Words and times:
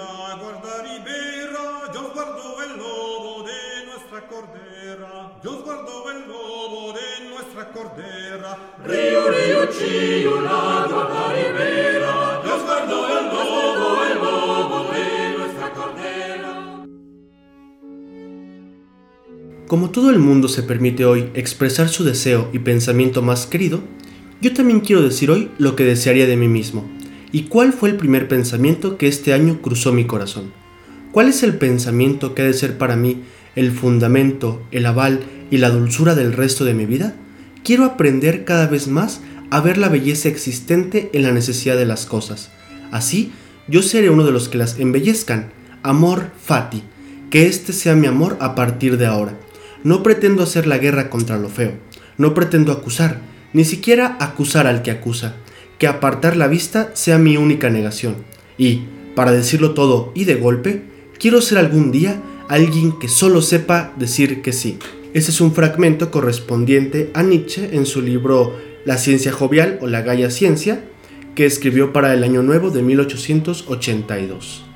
la 0.00 0.34
guarda 0.40 0.82
ribera, 0.82 1.92
yo 1.94 2.10
guardo 2.14 2.62
el 2.64 2.72
lobo 2.78 3.44
de 3.44 3.86
nuestra 3.86 4.26
cordera, 4.28 5.38
yo 5.44 5.62
guardo 5.62 6.10
el 6.10 6.20
lobo 6.28 6.92
de 6.98 7.28
nuestra 7.28 7.70
cordera. 7.70 8.50
Río, 8.84 9.28
río, 9.28 9.66
chío, 9.66 10.40
la 10.40 10.86
guarda 10.88 11.32
ribera, 11.34 12.42
yo 12.44 12.64
guardo 12.64 13.18
el 13.18 13.26
lobo, 13.26 14.04
el 14.10 14.18
lobo 14.18 14.78
de 14.92 15.38
nuestra 15.38 15.72
cordera. 15.72 16.50
Como 19.66 19.90
todo 19.90 20.10
el 20.10 20.18
mundo 20.18 20.48
se 20.48 20.62
permite 20.62 21.04
hoy 21.04 21.30
expresar 21.34 21.88
su 21.90 22.04
deseo 22.04 22.48
y 22.52 22.60
pensamiento 22.60 23.20
más 23.20 23.46
querido, 23.46 23.80
yo 24.40 24.54
también 24.54 24.80
quiero 24.80 25.02
decir 25.02 25.30
hoy 25.30 25.50
lo 25.58 25.76
que 25.76 25.84
desearía 25.84 26.26
de 26.26 26.36
mí 26.36 26.48
mismo. 26.48 26.99
¿Y 27.32 27.44
cuál 27.44 27.72
fue 27.72 27.90
el 27.90 27.96
primer 27.96 28.26
pensamiento 28.26 28.96
que 28.96 29.06
este 29.06 29.32
año 29.32 29.62
cruzó 29.62 29.92
mi 29.92 30.04
corazón? 30.04 30.52
¿Cuál 31.12 31.28
es 31.28 31.44
el 31.44 31.54
pensamiento 31.54 32.34
que 32.34 32.42
ha 32.42 32.44
de 32.44 32.52
ser 32.52 32.76
para 32.76 32.96
mí 32.96 33.22
el 33.54 33.70
fundamento, 33.70 34.60
el 34.72 34.84
aval 34.84 35.20
y 35.48 35.58
la 35.58 35.70
dulzura 35.70 36.16
del 36.16 36.32
resto 36.32 36.64
de 36.64 36.74
mi 36.74 36.86
vida? 36.86 37.14
Quiero 37.62 37.84
aprender 37.84 38.44
cada 38.44 38.66
vez 38.66 38.88
más 38.88 39.20
a 39.50 39.60
ver 39.60 39.78
la 39.78 39.88
belleza 39.88 40.28
existente 40.28 41.08
en 41.12 41.22
la 41.22 41.30
necesidad 41.30 41.76
de 41.76 41.86
las 41.86 42.04
cosas. 42.04 42.50
Así, 42.90 43.32
yo 43.68 43.82
seré 43.82 44.10
uno 44.10 44.24
de 44.24 44.32
los 44.32 44.48
que 44.48 44.58
las 44.58 44.80
embellezcan. 44.80 45.52
Amor 45.84 46.32
fati. 46.42 46.82
Que 47.30 47.46
este 47.46 47.72
sea 47.72 47.94
mi 47.94 48.08
amor 48.08 48.38
a 48.40 48.56
partir 48.56 48.96
de 48.96 49.06
ahora. 49.06 49.38
No 49.84 50.02
pretendo 50.02 50.42
hacer 50.42 50.66
la 50.66 50.78
guerra 50.78 51.10
contra 51.10 51.38
lo 51.38 51.48
feo. 51.48 51.74
No 52.18 52.34
pretendo 52.34 52.72
acusar, 52.72 53.20
ni 53.52 53.64
siquiera 53.64 54.16
acusar 54.18 54.66
al 54.66 54.82
que 54.82 54.90
acusa 54.90 55.36
que 55.80 55.88
apartar 55.88 56.36
la 56.36 56.46
vista 56.46 56.90
sea 56.94 57.18
mi 57.18 57.38
única 57.38 57.70
negación. 57.70 58.16
Y, 58.58 58.82
para 59.16 59.32
decirlo 59.32 59.72
todo 59.72 60.12
y 60.14 60.26
de 60.26 60.36
golpe, 60.36 60.82
quiero 61.18 61.40
ser 61.40 61.58
algún 61.58 61.90
día 61.90 62.22
alguien 62.48 62.98
que 62.98 63.08
solo 63.08 63.40
sepa 63.40 63.92
decir 63.96 64.42
que 64.42 64.52
sí. 64.52 64.78
Ese 65.14 65.30
es 65.30 65.40
un 65.40 65.54
fragmento 65.54 66.10
correspondiente 66.10 67.10
a 67.14 67.22
Nietzsche 67.22 67.70
en 67.72 67.86
su 67.86 68.02
libro 68.02 68.54
La 68.84 68.98
ciencia 68.98 69.32
jovial 69.32 69.78
o 69.80 69.86
la 69.86 70.02
Gaia 70.02 70.30
Ciencia, 70.30 70.84
que 71.34 71.46
escribió 71.46 71.94
para 71.94 72.12
el 72.12 72.24
Año 72.24 72.42
Nuevo 72.42 72.70
de 72.70 72.82
1882. 72.82 74.69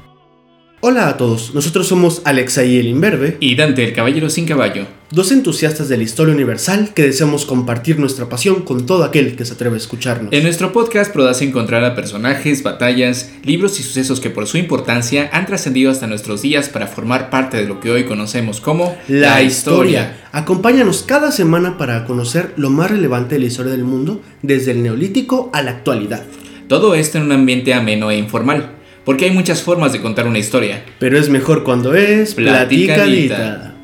Hola 0.86 1.08
a 1.08 1.16
todos, 1.16 1.54
nosotros 1.54 1.88
somos 1.88 2.20
Alexa 2.26 2.62
y 2.62 2.76
el 2.76 2.88
Imberbe 2.88 3.38
y 3.40 3.54
Dante 3.54 3.84
el 3.84 3.94
Caballero 3.94 4.28
sin 4.28 4.44
Caballo, 4.44 4.84
dos 5.10 5.32
entusiastas 5.32 5.88
de 5.88 5.96
la 5.96 6.02
historia 6.02 6.34
universal 6.34 6.92
que 6.92 7.04
deseamos 7.04 7.46
compartir 7.46 7.98
nuestra 7.98 8.28
pasión 8.28 8.64
con 8.64 8.84
todo 8.84 9.02
aquel 9.02 9.34
que 9.34 9.46
se 9.46 9.54
atreve 9.54 9.76
a 9.76 9.78
escucharnos. 9.78 10.30
En 10.30 10.42
nuestro 10.42 10.74
podcast 10.74 11.10
podrás 11.10 11.40
encontrar 11.40 11.86
a 11.86 11.94
personajes, 11.94 12.62
batallas, 12.62 13.32
libros 13.44 13.80
y 13.80 13.82
sucesos 13.82 14.20
que 14.20 14.28
por 14.28 14.46
su 14.46 14.58
importancia 14.58 15.30
han 15.32 15.46
trascendido 15.46 15.90
hasta 15.90 16.06
nuestros 16.06 16.42
días 16.42 16.68
para 16.68 16.86
formar 16.86 17.30
parte 17.30 17.56
de 17.56 17.64
lo 17.64 17.80
que 17.80 17.90
hoy 17.90 18.04
conocemos 18.04 18.60
como 18.60 18.94
la, 19.08 19.42
historia. 19.42 20.28
Acompáñanos 20.32 21.02
cada 21.02 21.32
semana 21.32 21.78
para 21.78 22.04
conocer 22.04 22.52
lo 22.58 22.68
más 22.68 22.90
relevante 22.90 23.36
de 23.36 23.40
la 23.40 23.46
historia 23.46 23.72
del 23.72 23.84
mundo 23.84 24.20
desde 24.42 24.72
el 24.72 24.82
neolítico 24.82 25.48
a 25.54 25.62
la 25.62 25.70
actualidad. 25.70 26.24
Todo 26.68 26.94
esto 26.94 27.16
en 27.16 27.24
un 27.24 27.32
ambiente 27.32 27.72
ameno 27.72 28.10
e 28.10 28.18
informal 28.18 28.83
porque 29.04 29.26
hay 29.26 29.30
muchas 29.30 29.62
formas 29.62 29.92
de 29.92 30.00
contar 30.00 30.26
una 30.26 30.38
historia. 30.38 30.84
Pero 30.98 31.18
es 31.18 31.28
mejor 31.28 31.64
cuando 31.64 31.94
es 31.94 32.34
platicadita. 32.34 33.74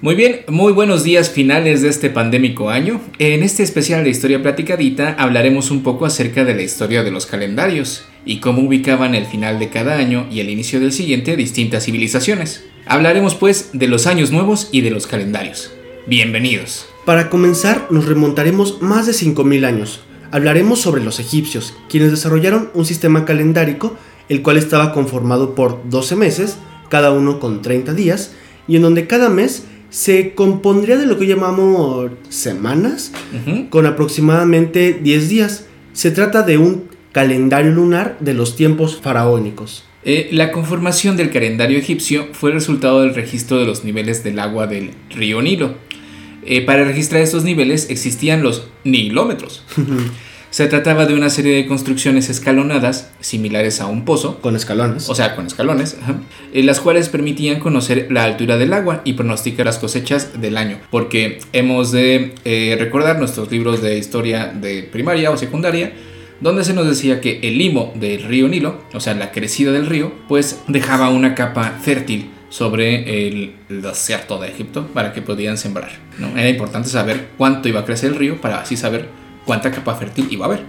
Muy 0.00 0.16
bien, 0.16 0.40
muy 0.48 0.74
buenos 0.74 1.02
días 1.02 1.30
finales 1.30 1.80
de 1.80 1.88
este 1.88 2.10
pandémico 2.10 2.68
año. 2.68 3.00
En 3.18 3.42
este 3.42 3.62
especial 3.62 4.04
de 4.04 4.10
Historia 4.10 4.42
Platicadita 4.42 5.16
hablaremos 5.18 5.70
un 5.70 5.82
poco 5.82 6.04
acerca 6.04 6.44
de 6.44 6.54
la 6.54 6.60
historia 6.60 7.02
de 7.02 7.10
los 7.10 7.24
calendarios 7.24 8.04
y 8.26 8.38
cómo 8.40 8.60
ubicaban 8.60 9.14
el 9.14 9.24
final 9.24 9.58
de 9.58 9.70
cada 9.70 9.96
año 9.96 10.26
y 10.30 10.40
el 10.40 10.50
inicio 10.50 10.78
del 10.78 10.92
siguiente 10.92 11.36
distintas 11.36 11.86
civilizaciones. 11.86 12.66
Hablaremos 12.84 13.34
pues 13.34 13.70
de 13.72 13.88
los 13.88 14.06
años 14.06 14.30
nuevos 14.30 14.68
y 14.72 14.82
de 14.82 14.90
los 14.90 15.06
calendarios. 15.06 15.72
Bienvenidos. 16.06 16.86
Para 17.06 17.30
comenzar 17.30 17.86
nos 17.90 18.04
remontaremos 18.04 18.82
más 18.82 19.06
de 19.06 19.12
5.000 19.12 19.64
años, 19.64 20.00
hablaremos 20.34 20.80
sobre 20.80 21.04
los 21.04 21.20
egipcios, 21.20 21.76
quienes 21.88 22.10
desarrollaron 22.10 22.68
un 22.74 22.84
sistema 22.84 23.24
calendárico, 23.24 23.96
el 24.28 24.42
cual 24.42 24.56
estaba 24.56 24.92
conformado 24.92 25.54
por 25.54 25.88
12 25.88 26.16
meses, 26.16 26.58
cada 26.88 27.12
uno 27.12 27.38
con 27.38 27.62
30 27.62 27.94
días, 27.94 28.32
y 28.66 28.74
en 28.74 28.82
donde 28.82 29.06
cada 29.06 29.28
mes 29.28 29.64
se 29.90 30.34
compondría 30.34 30.96
de 30.96 31.06
lo 31.06 31.20
que 31.20 31.28
llamamos 31.28 32.10
semanas, 32.30 33.12
con 33.70 33.86
aproximadamente 33.86 34.98
10 35.00 35.28
días. 35.28 35.66
Se 35.92 36.10
trata 36.10 36.42
de 36.42 36.58
un 36.58 36.88
calendario 37.12 37.70
lunar 37.70 38.16
de 38.18 38.34
los 38.34 38.56
tiempos 38.56 39.00
faraónicos. 39.00 39.84
Eh, 40.02 40.30
la 40.32 40.50
conformación 40.50 41.16
del 41.16 41.30
calendario 41.30 41.78
egipcio 41.78 42.26
fue 42.32 42.50
el 42.50 42.56
resultado 42.56 43.02
del 43.02 43.14
registro 43.14 43.60
de 43.60 43.66
los 43.66 43.84
niveles 43.84 44.24
del 44.24 44.40
agua 44.40 44.66
del 44.66 44.90
río 45.10 45.40
Nilo. 45.40 45.76
Eh, 46.46 46.60
para 46.62 46.84
registrar 46.84 47.22
estos 47.22 47.44
niveles 47.44 47.90
existían 47.90 48.42
los 48.42 48.68
nilómetros. 48.84 49.64
Se 50.54 50.68
trataba 50.68 51.04
de 51.04 51.14
una 51.14 51.30
serie 51.30 51.56
de 51.56 51.66
construcciones 51.66 52.30
escalonadas, 52.30 53.10
similares 53.18 53.80
a 53.80 53.86
un 53.86 54.04
pozo. 54.04 54.40
Con 54.40 54.54
escalones. 54.54 55.08
O 55.08 55.14
sea, 55.16 55.34
con 55.34 55.48
escalones, 55.48 55.96
eh, 56.52 56.62
las 56.62 56.78
cuales 56.78 57.08
permitían 57.08 57.58
conocer 57.58 58.06
la 58.12 58.22
altura 58.22 58.56
del 58.56 58.72
agua 58.72 59.02
y 59.04 59.14
pronosticar 59.14 59.66
las 59.66 59.78
cosechas 59.78 60.40
del 60.40 60.56
año. 60.56 60.78
Porque 60.92 61.40
hemos 61.52 61.90
de 61.90 62.36
eh, 62.44 62.76
recordar 62.78 63.18
nuestros 63.18 63.50
libros 63.50 63.82
de 63.82 63.98
historia 63.98 64.46
de 64.54 64.84
primaria 64.84 65.32
o 65.32 65.36
secundaria, 65.36 65.92
donde 66.40 66.62
se 66.62 66.72
nos 66.72 66.86
decía 66.86 67.20
que 67.20 67.40
el 67.42 67.58
limo 67.58 67.92
del 67.96 68.22
río 68.22 68.46
Nilo, 68.46 68.80
o 68.92 69.00
sea, 69.00 69.14
la 69.14 69.32
crecida 69.32 69.72
del 69.72 69.86
río, 69.86 70.12
pues 70.28 70.60
dejaba 70.68 71.10
una 71.10 71.34
capa 71.34 71.80
fértil 71.82 72.30
sobre 72.54 73.26
el, 73.26 73.52
desierto 73.68 74.38
de 74.38 74.46
Egipto 74.46 74.86
para 74.94 75.12
que 75.12 75.22
podían 75.22 75.58
sembrar. 75.58 75.90
¿no? 76.20 76.38
Era 76.38 76.48
importante 76.48 76.88
saber 76.88 77.30
cuánto 77.36 77.68
iba 77.68 77.80
a 77.80 77.84
crecer 77.84 78.12
el 78.12 78.16
río 78.16 78.40
para 78.40 78.60
así 78.60 78.76
saber 78.76 79.08
cuánta 79.44 79.72
capa 79.72 79.96
fértil 79.96 80.28
iba 80.30 80.46
a 80.46 80.50
haber. 80.50 80.62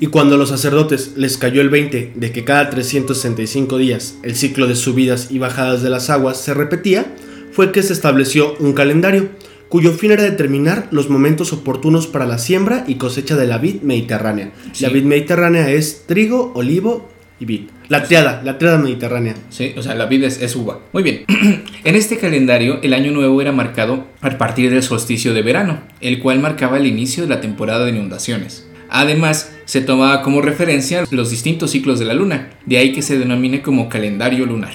Y 0.00 0.08
cuando 0.08 0.34
a 0.34 0.38
los 0.38 0.48
sacerdotes 0.48 1.12
les 1.16 1.38
cayó 1.38 1.60
el 1.60 1.68
20 1.68 2.14
de 2.16 2.32
que 2.32 2.42
cada 2.42 2.68
365 2.70 3.78
días 3.78 4.16
el 4.24 4.34
ciclo 4.34 4.66
de 4.66 4.74
subidas 4.74 5.30
y 5.30 5.38
bajadas 5.38 5.80
de 5.80 5.90
las 5.90 6.10
aguas 6.10 6.40
se 6.40 6.54
repetía, 6.54 7.14
fue 7.52 7.70
que 7.70 7.84
se 7.84 7.92
estableció 7.92 8.56
un 8.58 8.72
calendario 8.72 9.28
cuyo 9.68 9.92
fin 9.92 10.10
era 10.10 10.24
determinar 10.24 10.88
los 10.90 11.08
momentos 11.08 11.52
oportunos 11.52 12.08
para 12.08 12.26
la 12.26 12.38
siembra 12.38 12.82
y 12.88 12.96
cosecha 12.96 13.36
de 13.36 13.46
la 13.46 13.58
vid 13.58 13.82
mediterránea. 13.82 14.52
La 14.80 14.88
vid 14.88 15.04
mediterránea 15.04 15.70
es 15.70 16.02
trigo, 16.06 16.50
olivo 16.56 17.08
y 17.40 17.44
vid. 17.44 17.60
La 17.88 18.04
triada, 18.04 18.42
la 18.44 18.58
triada 18.58 18.78
mediterránea. 18.78 19.34
Sí, 19.48 19.74
o 19.76 19.82
sea, 19.82 19.94
la 19.94 20.06
vid 20.06 20.24
es, 20.24 20.56
uva. 20.56 20.80
Muy 20.92 21.02
bien. 21.02 21.24
en 21.84 21.94
este 21.94 22.18
calendario, 22.18 22.80
el 22.82 22.94
año 22.94 23.12
nuevo 23.12 23.40
era 23.40 23.52
marcado 23.52 24.06
a 24.20 24.30
partir 24.38 24.70
del 24.70 24.82
solsticio 24.82 25.34
de 25.34 25.42
verano, 25.42 25.80
el 26.00 26.18
cual 26.18 26.40
marcaba 26.40 26.78
el 26.78 26.86
inicio 26.86 27.22
de 27.22 27.30
la 27.30 27.40
temporada 27.40 27.84
de 27.84 27.90
inundaciones. 27.90 28.66
Además, 28.90 29.52
se 29.66 29.80
tomaba 29.80 30.22
como 30.22 30.40
referencia 30.40 31.04
los 31.10 31.30
distintos 31.30 31.72
ciclos 31.72 31.98
de 31.98 32.06
la 32.06 32.14
luna, 32.14 32.50
de 32.64 32.78
ahí 32.78 32.92
que 32.92 33.02
se 33.02 33.18
denomine 33.18 33.60
como 33.62 33.88
calendario 33.88 34.46
lunar. 34.46 34.72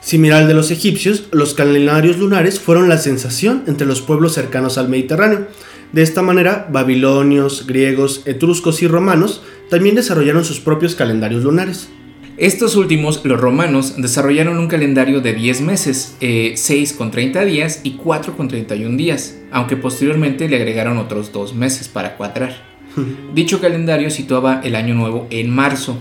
Similar 0.00 0.42
al 0.42 0.48
de 0.48 0.54
los 0.54 0.70
egipcios, 0.70 1.24
los 1.30 1.52
calendarios 1.54 2.16
lunares 2.16 2.58
fueron 2.58 2.88
la 2.88 2.96
sensación 2.96 3.64
entre 3.66 3.86
los 3.86 4.00
pueblos 4.00 4.32
cercanos 4.32 4.78
al 4.78 4.88
Mediterráneo. 4.88 5.46
De 5.92 6.02
esta 6.02 6.22
manera, 6.22 6.68
babilonios, 6.70 7.66
griegos, 7.66 8.22
etruscos 8.24 8.82
y 8.82 8.86
romanos 8.86 9.42
también 9.70 9.96
desarrollaron 9.96 10.44
sus 10.44 10.60
propios 10.60 10.94
calendarios 10.94 11.42
lunares. 11.42 11.88
Estos 12.36 12.76
últimos, 12.76 13.24
los 13.24 13.40
romanos, 13.40 13.94
desarrollaron 13.98 14.58
un 14.58 14.68
calendario 14.68 15.20
de 15.20 15.34
10 15.34 15.60
meses, 15.62 16.16
6 16.20 16.20
eh, 16.20 16.94
con 16.96 17.10
30 17.10 17.44
días 17.44 17.80
y 17.82 17.92
4 17.92 18.36
con 18.36 18.48
31 18.48 18.96
días, 18.96 19.36
aunque 19.50 19.76
posteriormente 19.76 20.48
le 20.48 20.56
agregaron 20.56 20.96
otros 20.96 21.32
2 21.32 21.54
meses 21.54 21.88
para 21.88 22.16
cuadrar. 22.16 22.62
Dicho 23.34 23.60
calendario 23.60 24.10
situaba 24.10 24.60
el 24.64 24.76
año 24.76 24.94
nuevo 24.94 25.26
en 25.30 25.50
marzo, 25.50 25.98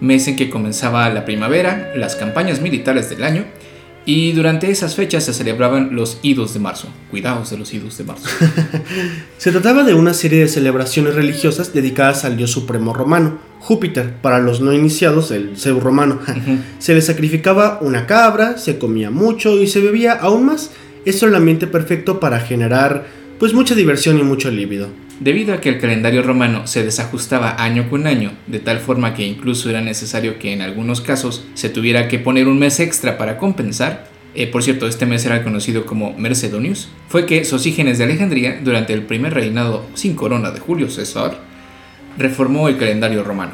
mes 0.00 0.26
en 0.28 0.36
que 0.36 0.50
comenzaba 0.50 1.08
la 1.10 1.24
primavera, 1.24 1.92
las 1.94 2.16
campañas 2.16 2.60
militares 2.60 3.10
del 3.10 3.22
año 3.22 3.44
y 4.06 4.32
durante 4.32 4.70
esas 4.70 4.94
fechas 4.94 5.24
se 5.24 5.34
celebraban 5.34 5.90
los 5.96 6.20
idos 6.22 6.54
de 6.54 6.60
marzo. 6.60 6.88
Cuidados 7.10 7.50
de 7.50 7.58
los 7.58 7.74
idos 7.74 7.98
de 7.98 8.04
marzo. 8.04 8.28
se 9.36 9.50
trataba 9.50 9.82
de 9.82 9.94
una 9.94 10.14
serie 10.14 10.38
de 10.38 10.48
celebraciones 10.48 11.16
religiosas 11.16 11.74
dedicadas 11.74 12.24
al 12.24 12.36
dios 12.36 12.52
supremo 12.52 12.94
romano, 12.94 13.38
Júpiter, 13.58 14.14
para 14.22 14.38
los 14.38 14.60
no 14.60 14.72
iniciados, 14.72 15.32
el 15.32 15.56
Zeus 15.56 15.82
romano. 15.82 16.20
Se 16.78 16.94
le 16.94 17.02
sacrificaba 17.02 17.80
una 17.82 18.06
cabra, 18.06 18.58
se 18.58 18.78
comía 18.78 19.10
mucho 19.10 19.60
y 19.60 19.66
se 19.66 19.80
bebía 19.80 20.12
aún 20.12 20.46
más. 20.46 20.70
Esto 21.04 21.26
era 21.26 21.36
el 21.36 21.42
ambiente 21.42 21.66
perfecto 21.66 22.20
para 22.20 22.38
generar 22.38 23.06
pues 23.40 23.54
mucha 23.54 23.74
diversión 23.74 24.18
y 24.18 24.22
mucho 24.22 24.50
líbido. 24.52 24.88
Debido 25.20 25.54
a 25.54 25.60
que 25.60 25.70
el 25.70 25.78
calendario 25.80 26.22
romano 26.22 26.66
se 26.66 26.84
desajustaba 26.84 27.62
año 27.62 27.88
con 27.88 28.06
año, 28.06 28.32
de 28.46 28.58
tal 28.58 28.80
forma 28.80 29.14
que 29.14 29.26
incluso 29.26 29.70
era 29.70 29.80
necesario 29.80 30.38
que 30.38 30.52
en 30.52 30.60
algunos 30.60 31.00
casos 31.00 31.46
se 31.54 31.70
tuviera 31.70 32.08
que 32.08 32.18
poner 32.18 32.48
un 32.48 32.58
mes 32.58 32.80
extra 32.80 33.16
para 33.16 33.38
compensar, 33.38 34.08
eh, 34.34 34.46
por 34.46 34.62
cierto, 34.62 34.86
este 34.86 35.06
mes 35.06 35.24
era 35.24 35.42
conocido 35.42 35.86
como 35.86 36.12
Mercedonius, 36.18 36.90
fue 37.08 37.24
que 37.24 37.46
Sosígenes 37.46 37.96
de 37.96 38.04
Alejandría, 38.04 38.60
durante 38.62 38.92
el 38.92 39.02
primer 39.02 39.32
reinado 39.32 39.86
sin 39.94 40.14
corona 40.14 40.50
de 40.50 40.60
Julio 40.60 40.90
César, 40.90 41.38
reformó 42.18 42.68
el 42.68 42.76
calendario 42.76 43.24
romano. 43.24 43.52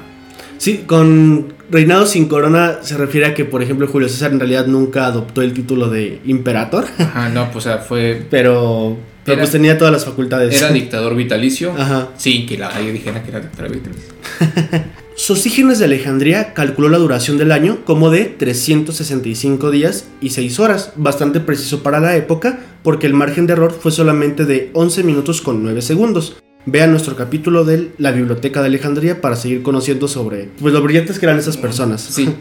Sí, 0.59 0.85
con 0.87 1.55
Reinado 1.73 2.05
sin 2.07 2.29
corona 2.29 2.81
se 2.83 2.99
refiere 2.99 3.27
a 3.29 3.35
que, 3.35 3.47
por 3.47 3.63
ejemplo, 3.63 3.87
Julio 3.87 4.09
César 4.09 4.31
en 4.31 4.41
realidad 4.41 4.67
nunca 4.67 5.07
adoptó 5.07 5.41
el 5.41 5.55
título 5.55 5.89
de 5.89 6.21
imperator, 6.27 6.85
Ajá, 6.99 7.31
no, 7.31 7.51
pues 7.51 7.67
o 7.67 7.69
sea, 7.71 7.79
fue. 7.79 8.27
pero, 8.31 8.99
pero 9.25 9.35
Era- 9.35 9.43
pues 9.43 9.53
tenía 9.53 9.79
todas 9.79 9.93
las 9.93 10.05
facultades. 10.05 10.55
Era 10.61 10.73
dictador 10.73 11.15
vitalicio. 11.15 11.73
Ajá. 11.77 12.09
Sí, 12.17 12.47
que 12.47 12.59
la 12.59 12.71
nadie 12.71 12.93
dijera 12.93 13.23
que 13.23 13.31
era 13.31 13.41
dictador 13.41 13.73
vitalicio. 13.73 14.13
Sosígenes 15.17 15.79
de 15.79 15.85
Alejandría 15.85 16.55
calculó 16.55 16.89
la 16.89 16.99
duración 16.99 17.37
del 17.37 17.53
año 17.53 17.85
como 17.85 18.11
de 18.11 18.25
365 18.25 19.71
días 19.71 20.07
y 20.21 20.31
6 20.31 20.59
horas, 20.59 20.93
bastante 20.97 21.39
preciso 21.41 21.83
para 21.83 22.01
la 22.01 22.17
época, 22.17 22.61
porque 22.83 23.07
el 23.07 23.15
margen 23.15 23.47
de 23.47 23.53
error 23.53 23.77
fue 23.79 23.93
solamente 23.93 24.47
de 24.47 24.71
11 24.73 25.03
minutos 25.05 25.43
con 25.43 25.63
9 25.63 25.83
segundos. 25.83 26.37
Vean 26.65 26.93
nuestro 26.93 27.17
capítulo 27.17 27.65
de 27.65 27.91
la 27.99 28.13
Biblioteca 28.13 28.61
de 28.61 28.69
Alejandría 28.69 29.21
para 29.21 29.35
seguir 29.35 29.63
conociendo 29.63 30.07
sobre 30.07 30.49
pues, 30.61 30.73
lo 30.73 30.81
brillantes 30.81 31.19
que 31.19 31.27
eran 31.27 31.37
esas 31.37 31.57
personas. 31.57 32.01
Sí. 32.03 32.33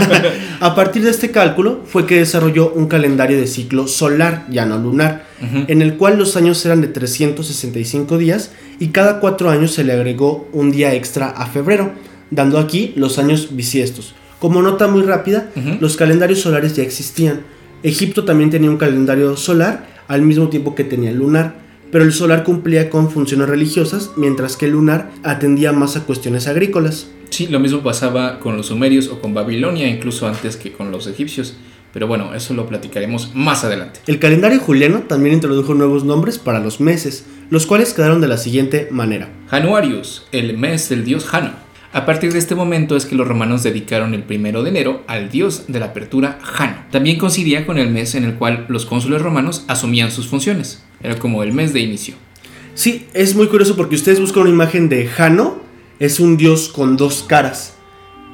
A 0.60 0.74
partir 0.74 1.04
de 1.04 1.10
este 1.10 1.30
cálculo 1.30 1.82
fue 1.86 2.04
que 2.04 2.18
desarrolló 2.18 2.72
un 2.72 2.88
calendario 2.88 3.38
de 3.38 3.46
ciclo 3.46 3.86
solar, 3.86 4.46
ya 4.50 4.66
no 4.66 4.78
lunar, 4.78 5.26
en 5.40 5.80
el 5.80 5.96
cual 5.96 6.18
los 6.18 6.36
años 6.36 6.64
eran 6.66 6.80
de 6.80 6.88
365 6.88 8.18
días 8.18 8.50
y 8.80 8.88
cada 8.88 9.20
cuatro 9.20 9.48
años 9.48 9.72
se 9.72 9.84
le 9.84 9.92
agregó 9.92 10.48
un 10.52 10.72
día 10.72 10.94
extra 10.94 11.28
a 11.28 11.46
febrero, 11.46 11.92
dando 12.30 12.58
aquí 12.58 12.92
los 12.96 13.18
años 13.18 13.48
bisiestos. 13.52 14.14
Como 14.40 14.60
nota 14.60 14.88
muy 14.88 15.02
rápida, 15.02 15.50
los 15.80 15.96
calendarios 15.96 16.40
solares 16.40 16.74
ya 16.74 16.82
existían. 16.82 17.42
Egipto 17.84 18.24
también 18.24 18.50
tenía 18.50 18.70
un 18.70 18.76
calendario 18.76 19.36
solar 19.36 19.86
al 20.08 20.22
mismo 20.22 20.48
tiempo 20.48 20.74
que 20.74 20.82
tenía 20.82 21.12
lunar, 21.12 21.61
pero 21.92 22.04
el 22.04 22.12
solar 22.12 22.42
cumplía 22.42 22.88
con 22.88 23.10
funciones 23.10 23.48
religiosas, 23.48 24.12
mientras 24.16 24.56
que 24.56 24.64
el 24.64 24.72
lunar 24.72 25.10
atendía 25.22 25.72
más 25.72 25.94
a 25.96 26.04
cuestiones 26.04 26.48
agrícolas. 26.48 27.06
Sí, 27.28 27.48
lo 27.48 27.60
mismo 27.60 27.82
pasaba 27.82 28.40
con 28.40 28.56
los 28.56 28.66
sumerios 28.66 29.08
o 29.08 29.20
con 29.20 29.34
Babilonia, 29.34 29.86
incluso 29.86 30.26
antes 30.26 30.56
que 30.56 30.72
con 30.72 30.90
los 30.90 31.06
egipcios. 31.06 31.54
Pero 31.92 32.06
bueno, 32.06 32.34
eso 32.34 32.54
lo 32.54 32.66
platicaremos 32.66 33.34
más 33.34 33.64
adelante. 33.64 34.00
El 34.06 34.18
calendario 34.18 34.58
juliano 34.58 35.00
también 35.00 35.34
introdujo 35.34 35.74
nuevos 35.74 36.04
nombres 36.04 36.38
para 36.38 36.60
los 36.60 36.80
meses, 36.80 37.26
los 37.50 37.66
cuales 37.66 37.92
quedaron 37.92 38.22
de 38.22 38.28
la 38.28 38.38
siguiente 38.38 38.88
manera. 38.90 39.28
Januarius, 39.48 40.24
el 40.32 40.56
mes 40.56 40.88
del 40.88 41.04
dios 41.04 41.26
Jano. 41.26 41.52
A 41.92 42.06
partir 42.06 42.32
de 42.32 42.38
este 42.38 42.54
momento 42.54 42.96
es 42.96 43.04
que 43.04 43.16
los 43.16 43.28
romanos 43.28 43.62
dedicaron 43.62 44.14
el 44.14 44.22
primero 44.22 44.62
de 44.62 44.70
enero 44.70 45.02
al 45.06 45.30
dios 45.30 45.64
de 45.68 45.78
la 45.78 45.86
apertura 45.86 46.38
Jano. 46.40 46.86
También 46.90 47.18
coincidía 47.18 47.66
con 47.66 47.76
el 47.76 47.90
mes 47.90 48.14
en 48.14 48.24
el 48.24 48.36
cual 48.36 48.64
los 48.68 48.86
cónsules 48.86 49.20
romanos 49.20 49.66
asumían 49.68 50.10
sus 50.10 50.26
funciones. 50.26 50.82
Era 51.02 51.18
como 51.18 51.42
el 51.42 51.52
mes 51.52 51.72
de 51.72 51.80
inicio. 51.80 52.14
Sí, 52.74 53.06
es 53.12 53.34
muy 53.34 53.48
curioso 53.48 53.76
porque 53.76 53.96
ustedes 53.96 54.20
buscan 54.20 54.42
una 54.42 54.50
imagen 54.50 54.88
de 54.88 55.06
Jano, 55.06 55.60
es 55.98 56.20
un 56.20 56.36
dios 56.36 56.68
con 56.68 56.96
dos 56.96 57.24
caras. 57.26 57.74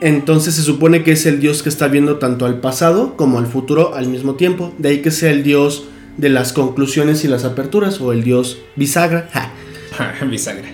Entonces 0.01 0.55
se 0.55 0.63
supone 0.63 1.03
que 1.03 1.13
es 1.13 1.27
el 1.27 1.41
dios 1.41 1.63
que 1.63 1.69
está 1.69 1.89
viendo 1.89 2.19
tanto 2.19 2.47
al 2.47 2.61
pasado 2.61 3.17
como 3.17 3.39
al 3.39 3.47
futuro 3.47 3.95
al 3.95 4.07
mismo 4.07 4.37
tiempo. 4.37 4.73
De 4.79 4.91
ahí 4.91 5.03
que 5.03 5.11
sea 5.11 5.31
el 5.31 5.43
dios 5.43 5.89
de 6.17 6.29
las 6.29 6.53
conclusiones 6.53 7.25
y 7.25 7.29
las 7.29 7.45
aperturas 7.45 8.01
o 8.01 8.13
el 8.13 8.23
dios 8.23 8.59
bisagra. 8.77 9.29
Ja. 9.33 9.53
Bisagra. 10.31 10.69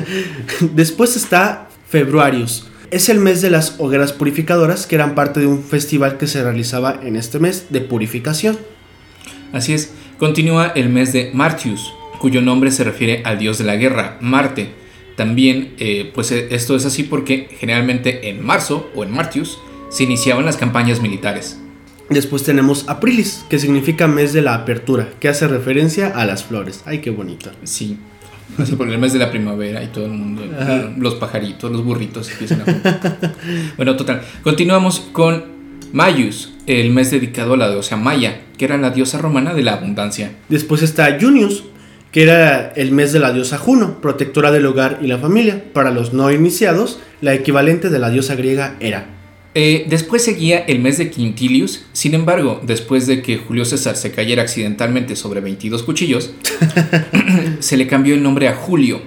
Después 0.74 1.16
está 1.16 1.68
Februarius. 1.88 2.68
Es 2.90 3.08
el 3.08 3.18
mes 3.18 3.42
de 3.42 3.50
las 3.50 3.76
hogueras 3.78 4.12
purificadoras 4.12 4.86
que 4.86 4.94
eran 4.94 5.14
parte 5.14 5.40
de 5.40 5.46
un 5.46 5.62
festival 5.62 6.16
que 6.16 6.26
se 6.26 6.42
realizaba 6.42 7.00
en 7.02 7.16
este 7.16 7.38
mes 7.38 7.66
de 7.70 7.80
purificación. 7.82 8.58
Así 9.52 9.74
es, 9.74 9.92
continúa 10.18 10.72
el 10.74 10.88
mes 10.88 11.12
de 11.12 11.30
Martius, 11.34 11.92
cuyo 12.18 12.40
nombre 12.40 12.70
se 12.70 12.84
refiere 12.84 13.22
al 13.24 13.38
dios 13.38 13.58
de 13.58 13.64
la 13.64 13.76
guerra, 13.76 14.18
Marte. 14.20 14.68
También, 15.16 15.74
eh, 15.78 16.10
pues 16.14 16.32
eh, 16.32 16.48
esto 16.50 16.74
es 16.76 16.86
así 16.86 17.02
porque 17.02 17.48
generalmente 17.58 18.28
en 18.30 18.44
marzo 18.44 18.90
o 18.94 19.04
en 19.04 19.12
Martius 19.12 19.58
se 19.90 20.04
iniciaban 20.04 20.44
las 20.44 20.56
campañas 20.56 21.00
militares. 21.00 21.58
Después 22.08 22.42
tenemos 22.42 22.88
Aprilis, 22.88 23.44
que 23.48 23.58
significa 23.58 24.06
mes 24.06 24.32
de 24.32 24.42
la 24.42 24.54
apertura, 24.54 25.08
que 25.20 25.28
hace 25.28 25.48
referencia 25.48 26.08
a 26.08 26.24
las 26.26 26.44
flores. 26.44 26.82
Ay, 26.86 27.00
qué 27.00 27.10
bonito. 27.10 27.50
Sí, 27.64 27.96
así 28.58 28.76
por 28.76 28.88
el 28.88 28.98
mes 28.98 29.12
de 29.12 29.18
la 29.18 29.30
primavera 29.30 29.82
y 29.82 29.88
todo 29.88 30.06
el 30.06 30.12
mundo, 30.12 30.44
Ajá. 30.58 30.92
los 30.96 31.14
pajaritos, 31.14 31.70
los 31.70 31.84
burritos 31.84 32.30
empiezan 32.30 32.62
a... 32.62 33.34
bueno, 33.76 33.96
total, 33.96 34.22
continuamos 34.42 35.00
con 35.12 35.44
Mayus, 35.92 36.52
el 36.66 36.90
mes 36.90 37.10
dedicado 37.10 37.54
a 37.54 37.56
la 37.56 37.70
diosa 37.70 37.96
Maya, 37.96 38.42
que 38.62 38.66
era 38.66 38.78
la 38.78 38.90
diosa 38.90 39.18
romana 39.18 39.54
de 39.54 39.64
la 39.64 39.72
abundancia. 39.72 40.36
Después 40.48 40.82
está 40.82 41.18
Junius, 41.20 41.64
que 42.12 42.22
era 42.22 42.72
el 42.76 42.92
mes 42.92 43.12
de 43.12 43.18
la 43.18 43.32
diosa 43.32 43.58
Juno, 43.58 44.00
protectora 44.00 44.52
del 44.52 44.66
hogar 44.66 45.00
y 45.02 45.08
la 45.08 45.18
familia. 45.18 45.64
Para 45.72 45.90
los 45.90 46.12
no 46.12 46.30
iniciados, 46.30 47.00
la 47.20 47.34
equivalente 47.34 47.90
de 47.90 47.98
la 47.98 48.10
diosa 48.10 48.36
griega 48.36 48.76
Hera. 48.78 49.06
Eh, 49.56 49.86
después 49.88 50.22
seguía 50.22 50.60
el 50.60 50.78
mes 50.78 50.96
de 50.98 51.10
Quintilius, 51.10 51.86
sin 51.92 52.14
embargo, 52.14 52.60
después 52.64 53.08
de 53.08 53.20
que 53.20 53.36
Julio 53.36 53.64
César 53.64 53.96
se 53.96 54.12
cayera 54.12 54.42
accidentalmente 54.42 55.16
sobre 55.16 55.40
22 55.40 55.82
cuchillos, 55.82 56.30
se 57.58 57.76
le 57.76 57.88
cambió 57.88 58.14
el 58.14 58.22
nombre 58.22 58.46
a 58.46 58.54
Julio 58.54 59.02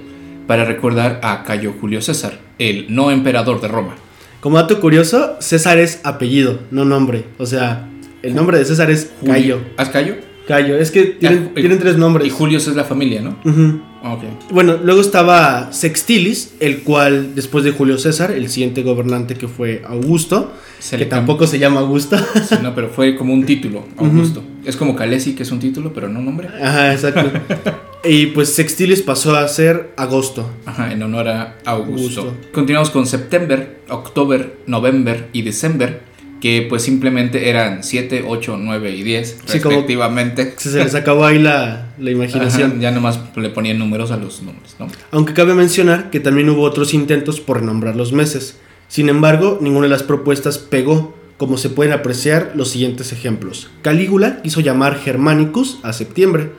para 0.47 0.65
recordar 0.65 1.21
a 1.23 1.45
Cayo 1.45 1.73
Julio 1.79 2.01
César, 2.01 2.41
el 2.59 2.93
no 2.93 3.09
emperador 3.09 3.61
de 3.61 3.69
Roma. 3.69 3.95
Como 4.41 4.57
dato 4.57 4.81
curioso, 4.81 5.37
César 5.39 5.77
es 5.77 6.01
apellido, 6.03 6.59
no 6.71 6.83
nombre. 6.83 7.23
O 7.37 7.45
sea, 7.45 7.89
el 8.25 8.35
nombre 8.35 8.57
de 8.57 8.65
César 8.65 8.89
es. 8.91 9.11
Cayo. 9.25 9.59
¿Haz 9.77 9.89
Cayo? 9.89 10.15
Cayo, 10.47 10.77
es 10.77 10.91
que 10.91 11.03
tienen, 11.05 11.45
Ah, 11.47 11.51
y- 11.55 11.61
tienen 11.61 11.79
tres 11.79 11.97
nombres. 11.97 12.27
Y 12.27 12.29
Julio 12.29 12.59
es 12.59 12.67
la 12.67 12.83
familia, 12.83 13.21
¿no? 13.21 13.37
Ujú. 13.43 13.81
Ah, 14.03 14.13
Ok. 14.13 14.51
Bueno, 14.51 14.77
luego 14.83 15.01
estaba 15.01 15.73
Sextilis, 15.73 16.53
el 16.59 16.81
cual 16.83 17.33
después 17.33 17.63
de 17.63 17.71
Julio 17.71 17.97
César, 17.97 18.29
el 18.31 18.47
siguiente 18.49 18.83
gobernante 18.83 19.33
que 19.33 19.47
fue 19.47 19.81
Augusto, 19.87 20.53
Se 20.77 20.97
que 20.97 21.05
tampoco 21.07 21.47
se 21.47 21.57
llama 21.57 21.79
Augusto. 21.79 22.15
Sí, 22.47 22.55
no, 22.61 22.75
pero 22.75 22.89
fue 22.89 23.15
como 23.15 23.33
un 23.33 23.43
título, 23.47 23.85
Augusto. 23.97 24.43
Es 24.63 24.75
como 24.75 24.95
Calesi, 24.95 25.33
que 25.33 25.41
es 25.41 25.51
un 25.51 25.59
título, 25.59 25.91
pero 25.93 26.09
no 26.09 26.19
un 26.19 26.25
nombre. 26.25 26.49
Ajá, 26.61 26.93
exacto. 26.93 27.31
y 28.03 28.27
pues 28.27 28.53
Sextilis 28.53 29.01
pasó 29.01 29.35
a 29.35 29.47
ser 29.47 29.93
Agosto. 29.97 30.47
Ajá, 30.67 30.91
en 30.93 31.01
honor 31.01 31.27
a 31.29 31.55
Augusto. 31.65 32.21
Augusto. 32.21 32.37
Continuamos 32.53 32.91
con 32.91 33.07
September, 33.07 33.79
October, 33.89 34.57
November 34.67 35.29
y 35.33 35.41
December, 35.41 36.01
que 36.45 36.61
pues 36.69 36.83
simplemente 36.83 37.49
eran 37.49 37.83
7, 37.83 38.23
8, 38.27 38.59
9 38.61 38.91
y 38.95 39.01
10 39.01 39.39
Sí, 39.47 39.59
como- 39.59 39.71
respectivamente. 39.77 40.53
Se, 40.57 40.69
se 40.69 40.83
les 40.83 40.93
acabó 40.93 41.25
ahí 41.25 41.39
la, 41.39 41.87
la 41.97 42.03
Ajá, 42.03 42.11
imaginación. 42.11 42.79
ya 42.79 42.91
nomás 42.91 43.19
le 43.35 43.49
ponían 43.49 43.79
números 43.79 44.11
a 44.11 44.17
los 44.17 44.43
nombres, 44.43 44.75
¿no? 44.77 44.85
Aunque 45.09 45.33
cabe 45.33 45.55
mencionar 45.55 46.11
que 46.11 46.19
también 46.19 46.47
hubo 46.51 46.61
otros 46.61 46.93
intentos 46.93 47.41
por 47.41 47.61
renombrar 47.61 47.95
los 47.95 48.13
meses. 48.13 48.59
Sin 48.89 49.09
embargo, 49.09 49.57
ninguna 49.59 49.85
de 49.87 49.89
las 49.89 50.03
propuestas 50.03 50.59
pegó, 50.59 51.17
como 51.37 51.57
se 51.57 51.69
pueden 51.71 51.93
apreciar 51.93 52.51
los 52.53 52.69
siguientes 52.69 53.11
ejemplos. 53.11 53.71
Calígula 53.81 54.43
quiso 54.43 54.59
llamar 54.61 54.99
Germanicus 54.99 55.79
a 55.81 55.93
septiembre. 55.93 56.51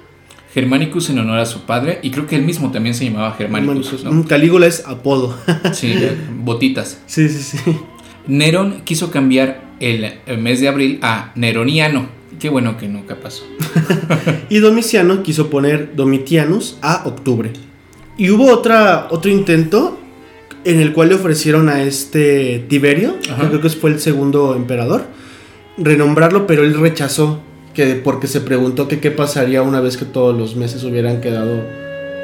Germanicus 0.52 1.10
en 1.10 1.20
honor 1.20 1.38
a 1.38 1.46
su 1.46 1.60
padre, 1.60 2.00
y 2.02 2.10
creo 2.10 2.26
que 2.26 2.34
él 2.34 2.42
mismo 2.42 2.72
también 2.72 2.96
se 2.96 3.04
llamaba 3.04 3.36
Germanicus, 3.38 4.02
Mm, 4.04 4.22
¿no? 4.22 4.24
Calígula 4.26 4.66
es 4.66 4.84
apodo. 4.84 5.38
Sí, 5.74 5.94
botitas. 6.42 6.98
sí, 7.06 7.28
sí, 7.28 7.40
sí. 7.40 7.58
Nerón 8.26 8.80
quiso 8.82 9.12
cambiar 9.12 9.65
el, 9.80 10.14
el 10.26 10.38
mes 10.38 10.60
de 10.60 10.68
abril 10.68 10.98
a 11.02 11.32
Neroniano. 11.34 12.08
Qué 12.38 12.48
bueno 12.48 12.76
que 12.76 12.88
nunca 12.88 13.16
pasó. 13.16 13.44
Y 14.48 14.58
Domiciano 14.58 15.22
quiso 15.22 15.50
poner 15.50 15.96
Domitianus 15.96 16.78
a 16.82 17.02
octubre. 17.06 17.52
Y 18.18 18.30
hubo 18.30 18.52
otra, 18.52 19.08
otro 19.10 19.30
intento 19.30 19.98
en 20.64 20.80
el 20.80 20.92
cual 20.92 21.10
le 21.10 21.14
ofrecieron 21.14 21.68
a 21.68 21.82
este 21.82 22.64
Tiberio, 22.68 23.20
que 23.20 23.48
creo 23.48 23.60
que 23.60 23.68
fue 23.70 23.90
el 23.90 24.00
segundo 24.00 24.54
emperador, 24.56 25.04
renombrarlo, 25.78 26.46
pero 26.46 26.64
él 26.64 26.74
rechazó 26.74 27.40
que 27.74 27.94
porque 27.94 28.26
se 28.26 28.40
preguntó 28.40 28.88
que 28.88 28.98
qué 28.98 29.10
pasaría 29.10 29.62
una 29.62 29.80
vez 29.80 29.96
que 29.96 30.06
todos 30.06 30.36
los 30.36 30.56
meses 30.56 30.82
hubieran 30.82 31.20
quedado 31.20 31.62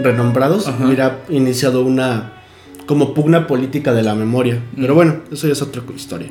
renombrados, 0.01 0.67
Ajá. 0.67 0.87
hubiera 0.87 1.21
iniciado 1.29 1.85
una 1.85 2.33
como 2.87 3.15
pugna 3.15 3.47
política 3.47 3.93
de 3.93 4.03
la 4.03 4.15
memoria. 4.15 4.61
Pero 4.75 4.95
bueno, 4.95 5.21
eso 5.31 5.47
ya 5.47 5.53
es 5.53 5.63
otra 5.63 5.83
historia. 5.95 6.29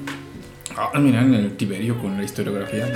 Ah, 0.78 1.00
mira, 1.00 1.22
en 1.22 1.34
el 1.34 1.56
Tiberio 1.58 1.98
con 1.98 2.18
la 2.18 2.24
historiografía. 2.24 2.92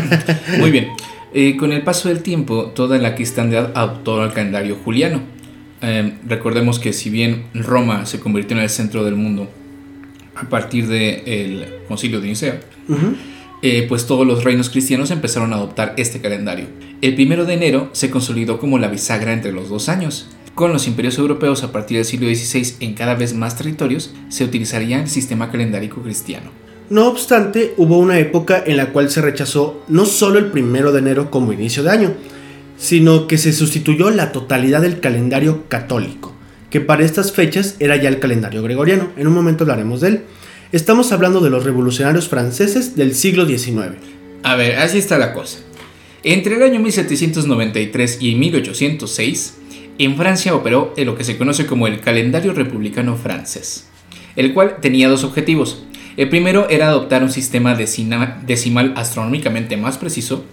Muy 0.58 0.70
bien. 0.70 0.88
Eh, 1.34 1.56
con 1.56 1.72
el 1.72 1.82
paso 1.82 2.08
del 2.08 2.22
tiempo, 2.22 2.72
toda 2.74 2.98
la 2.98 3.14
cristiandad 3.14 3.72
adoptó 3.74 4.24
el 4.24 4.32
calendario 4.32 4.76
juliano. 4.76 5.20
Eh, 5.82 6.14
recordemos 6.26 6.78
que 6.78 6.92
si 6.92 7.10
bien 7.10 7.46
Roma 7.52 8.06
se 8.06 8.20
convirtió 8.20 8.56
en 8.56 8.62
el 8.62 8.70
centro 8.70 9.04
del 9.04 9.16
mundo 9.16 9.50
a 10.34 10.48
partir 10.48 10.86
del 10.86 11.66
concilio 11.88 12.20
de 12.20 12.28
Nicea, 12.28 12.60
eh, 13.62 13.84
pues 13.88 14.06
todos 14.06 14.26
los 14.26 14.44
reinos 14.44 14.70
cristianos 14.70 15.10
empezaron 15.10 15.52
a 15.52 15.56
adoptar 15.56 15.94
este 15.96 16.20
calendario. 16.20 16.66
El 17.02 17.14
primero 17.14 17.44
de 17.44 17.54
enero 17.54 17.90
se 17.92 18.10
consolidó 18.10 18.58
como 18.58 18.78
la 18.78 18.88
bisagra 18.88 19.32
entre 19.32 19.52
los 19.52 19.68
dos 19.68 19.88
años. 19.88 20.28
Con 20.54 20.72
los 20.72 20.86
imperios 20.86 21.18
europeos 21.18 21.62
a 21.64 21.72
partir 21.72 21.98
del 21.98 22.06
siglo 22.06 22.34
XVI 22.34 22.76
en 22.80 22.94
cada 22.94 23.14
vez 23.14 23.34
más 23.34 23.56
territorios, 23.58 24.14
se 24.30 24.44
utilizaría 24.44 25.00
el 25.00 25.08
sistema 25.08 25.50
calendárico 25.50 26.00
cristiano. 26.00 26.50
No 26.88 27.08
obstante, 27.08 27.74
hubo 27.76 27.98
una 27.98 28.20
época 28.20 28.62
en 28.64 28.76
la 28.76 28.92
cual 28.92 29.10
se 29.10 29.20
rechazó 29.20 29.82
no 29.88 30.06
solo 30.06 30.38
el 30.38 30.52
primero 30.52 30.92
de 30.92 31.00
enero 31.00 31.32
como 31.32 31.52
inicio 31.52 31.82
de 31.82 31.90
año, 31.90 32.14
sino 32.78 33.26
que 33.26 33.38
se 33.38 33.52
sustituyó 33.52 34.10
la 34.10 34.30
totalidad 34.30 34.82
del 34.82 35.00
calendario 35.00 35.64
católico, 35.68 36.32
que 36.70 36.80
para 36.80 37.04
estas 37.04 37.32
fechas 37.32 37.74
era 37.80 37.96
ya 37.96 38.08
el 38.08 38.20
calendario 38.20 38.62
gregoriano. 38.62 39.08
En 39.16 39.26
un 39.26 39.34
momento 39.34 39.64
hablaremos 39.64 40.00
de 40.00 40.08
él. 40.08 40.20
Estamos 40.70 41.10
hablando 41.10 41.40
de 41.40 41.50
los 41.50 41.64
revolucionarios 41.64 42.28
franceses 42.28 42.94
del 42.94 43.16
siglo 43.16 43.46
XIX. 43.46 43.96
A 44.44 44.54
ver, 44.54 44.76
así 44.76 44.98
está 44.98 45.18
la 45.18 45.32
cosa. 45.32 45.58
Entre 46.22 46.54
el 46.54 46.62
año 46.62 46.78
1793 46.78 48.18
y 48.20 48.36
1806, 48.36 49.54
en 49.98 50.16
Francia 50.16 50.54
operó 50.54 50.94
en 50.96 51.06
lo 51.06 51.16
que 51.16 51.24
se 51.24 51.36
conoce 51.36 51.66
como 51.66 51.88
el 51.88 52.00
calendario 52.00 52.52
republicano 52.52 53.16
francés, 53.16 53.88
el 54.36 54.54
cual 54.54 54.76
tenía 54.80 55.08
dos 55.08 55.24
objetivos. 55.24 55.84
El 56.16 56.28
primero 56.30 56.68
era 56.70 56.88
adoptar 56.88 57.22
un 57.22 57.30
sistema 57.30 57.74
decimal 57.74 58.94
astronómicamente 58.96 59.76
más 59.76 59.98
preciso 59.98 60.44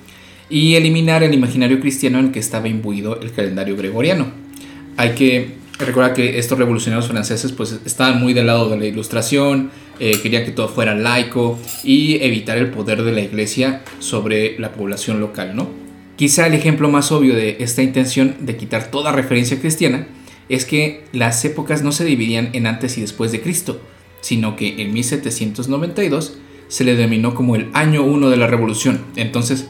y 0.50 0.76
eliminar 0.76 1.24
el 1.24 1.34
imaginario 1.34 1.80
cristiano 1.80 2.20
en 2.20 2.26
el 2.26 2.32
que 2.32 2.40
estaba 2.40 2.68
imbuido 2.68 3.20
el 3.22 3.32
calendario 3.32 3.78
gregoriano. 3.78 4.28
Hay 4.98 5.12
que 5.12 5.56
recordar 5.80 6.14
que 6.14 6.38
estos 6.38 6.58
revolucionarios 6.58 7.08
franceses 7.08 7.52
pues 7.52 7.80
estaban 7.86 8.20
muy 8.20 8.34
del 8.34 8.48
lado 8.48 8.70
de 8.70 8.78
la 8.78 8.86
ilustración, 8.86 9.72
eh, 10.00 10.20
querían 10.22 10.44
que 10.44 10.52
todo 10.52 10.68
fuera 10.68 10.96
laico 10.96 11.58
y 11.84 12.22
evitar 12.22 12.58
el 12.58 12.70
poder 12.70 13.04
de 13.04 13.12
la 13.12 13.22
iglesia 13.22 13.82
sobre 14.00 14.60
la 14.60 14.74
población 14.74 15.20
local, 15.20 15.56
¿no? 15.56 15.70
Quizá 16.16 16.46
el 16.46 16.54
ejemplo 16.54 16.90
más 16.90 17.12
obvio 17.12 17.36
de 17.36 17.58
esta 17.60 17.82
intención 17.82 18.36
de 18.42 18.56
quitar 18.56 18.92
toda 18.92 19.12
referencia 19.12 19.60
cristiana 19.60 20.08
es 20.50 20.66
que 20.66 21.06
las 21.12 21.44
épocas 21.46 21.84
no 21.84 21.92
se 21.92 22.06
dividían 22.06 22.50
en 22.54 22.68
antes 22.68 22.98
y 22.98 23.02
después 23.02 23.32
de 23.32 23.42
Cristo, 23.42 23.82
sino 24.24 24.56
que 24.56 24.82
en 24.82 24.94
1792 24.94 26.38
se 26.70 26.84
le 26.84 26.96
denominó 26.96 27.36
como 27.36 27.56
el 27.56 27.70
año 27.74 28.04
1 28.04 28.30
de 28.30 28.38
la 28.38 28.48
revolución. 28.48 29.02
Entonces, 29.16 29.68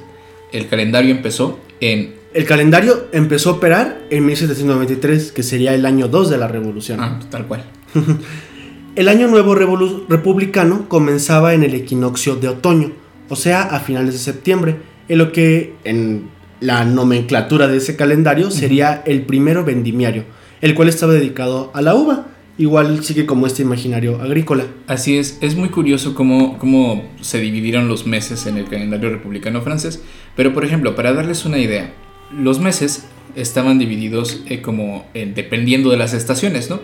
el 0.53 0.67
calendario 0.67 1.11
empezó 1.11 1.59
en... 1.81 2.13
El 2.33 2.45
calendario 2.45 3.07
empezó 3.11 3.49
a 3.49 3.53
operar 3.53 3.99
en 4.09 4.25
1793, 4.25 5.31
que 5.31 5.43
sería 5.43 5.73
el 5.73 5.85
año 5.85 6.07
2 6.07 6.29
de 6.29 6.37
la 6.37 6.47
revolución. 6.47 6.99
Ah, 7.01 7.19
tal 7.29 7.47
cual. 7.47 7.65
el 8.95 9.09
año 9.09 9.27
nuevo 9.27 9.55
republicano 9.55 10.87
comenzaba 10.87 11.53
en 11.53 11.63
el 11.63 11.73
equinoccio 11.73 12.35
de 12.35 12.49
otoño, 12.49 12.93
o 13.29 13.35
sea, 13.35 13.63
a 13.63 13.79
finales 13.79 14.13
de 14.13 14.19
septiembre, 14.19 14.77
en 15.09 15.17
lo 15.17 15.31
que 15.31 15.73
en 15.83 16.29
la 16.59 16.85
nomenclatura 16.85 17.67
de 17.67 17.77
ese 17.77 17.95
calendario 17.95 18.49
sería 18.49 19.03
el 19.05 19.23
primero 19.23 19.65
vendimiario, 19.65 20.25
el 20.61 20.75
cual 20.75 20.89
estaba 20.89 21.13
dedicado 21.13 21.71
a 21.73 21.81
la 21.81 21.95
uva. 21.95 22.27
Igual 22.57 23.03
sigue 23.03 23.25
como 23.25 23.47
este 23.47 23.63
imaginario 23.63 24.21
agrícola. 24.21 24.67
Así 24.87 25.17
es, 25.17 25.39
es 25.41 25.55
muy 25.55 25.69
curioso 25.69 26.13
cómo, 26.13 26.59
cómo 26.59 27.09
se 27.21 27.39
dividieron 27.39 27.87
los 27.87 28.05
meses 28.05 28.45
en 28.45 28.57
el 28.57 28.65
calendario 28.65 29.09
republicano 29.09 29.61
francés, 29.61 30.03
pero 30.35 30.53
por 30.53 30.63
ejemplo, 30.63 30.95
para 30.95 31.13
darles 31.13 31.45
una 31.45 31.57
idea, 31.57 31.93
los 32.31 32.59
meses 32.59 33.05
estaban 33.35 33.79
divididos 33.79 34.43
eh, 34.47 34.61
como 34.61 35.05
dependiendo 35.13 35.89
de 35.89 35.97
las 35.97 36.13
estaciones, 36.13 36.69
¿no? 36.69 36.79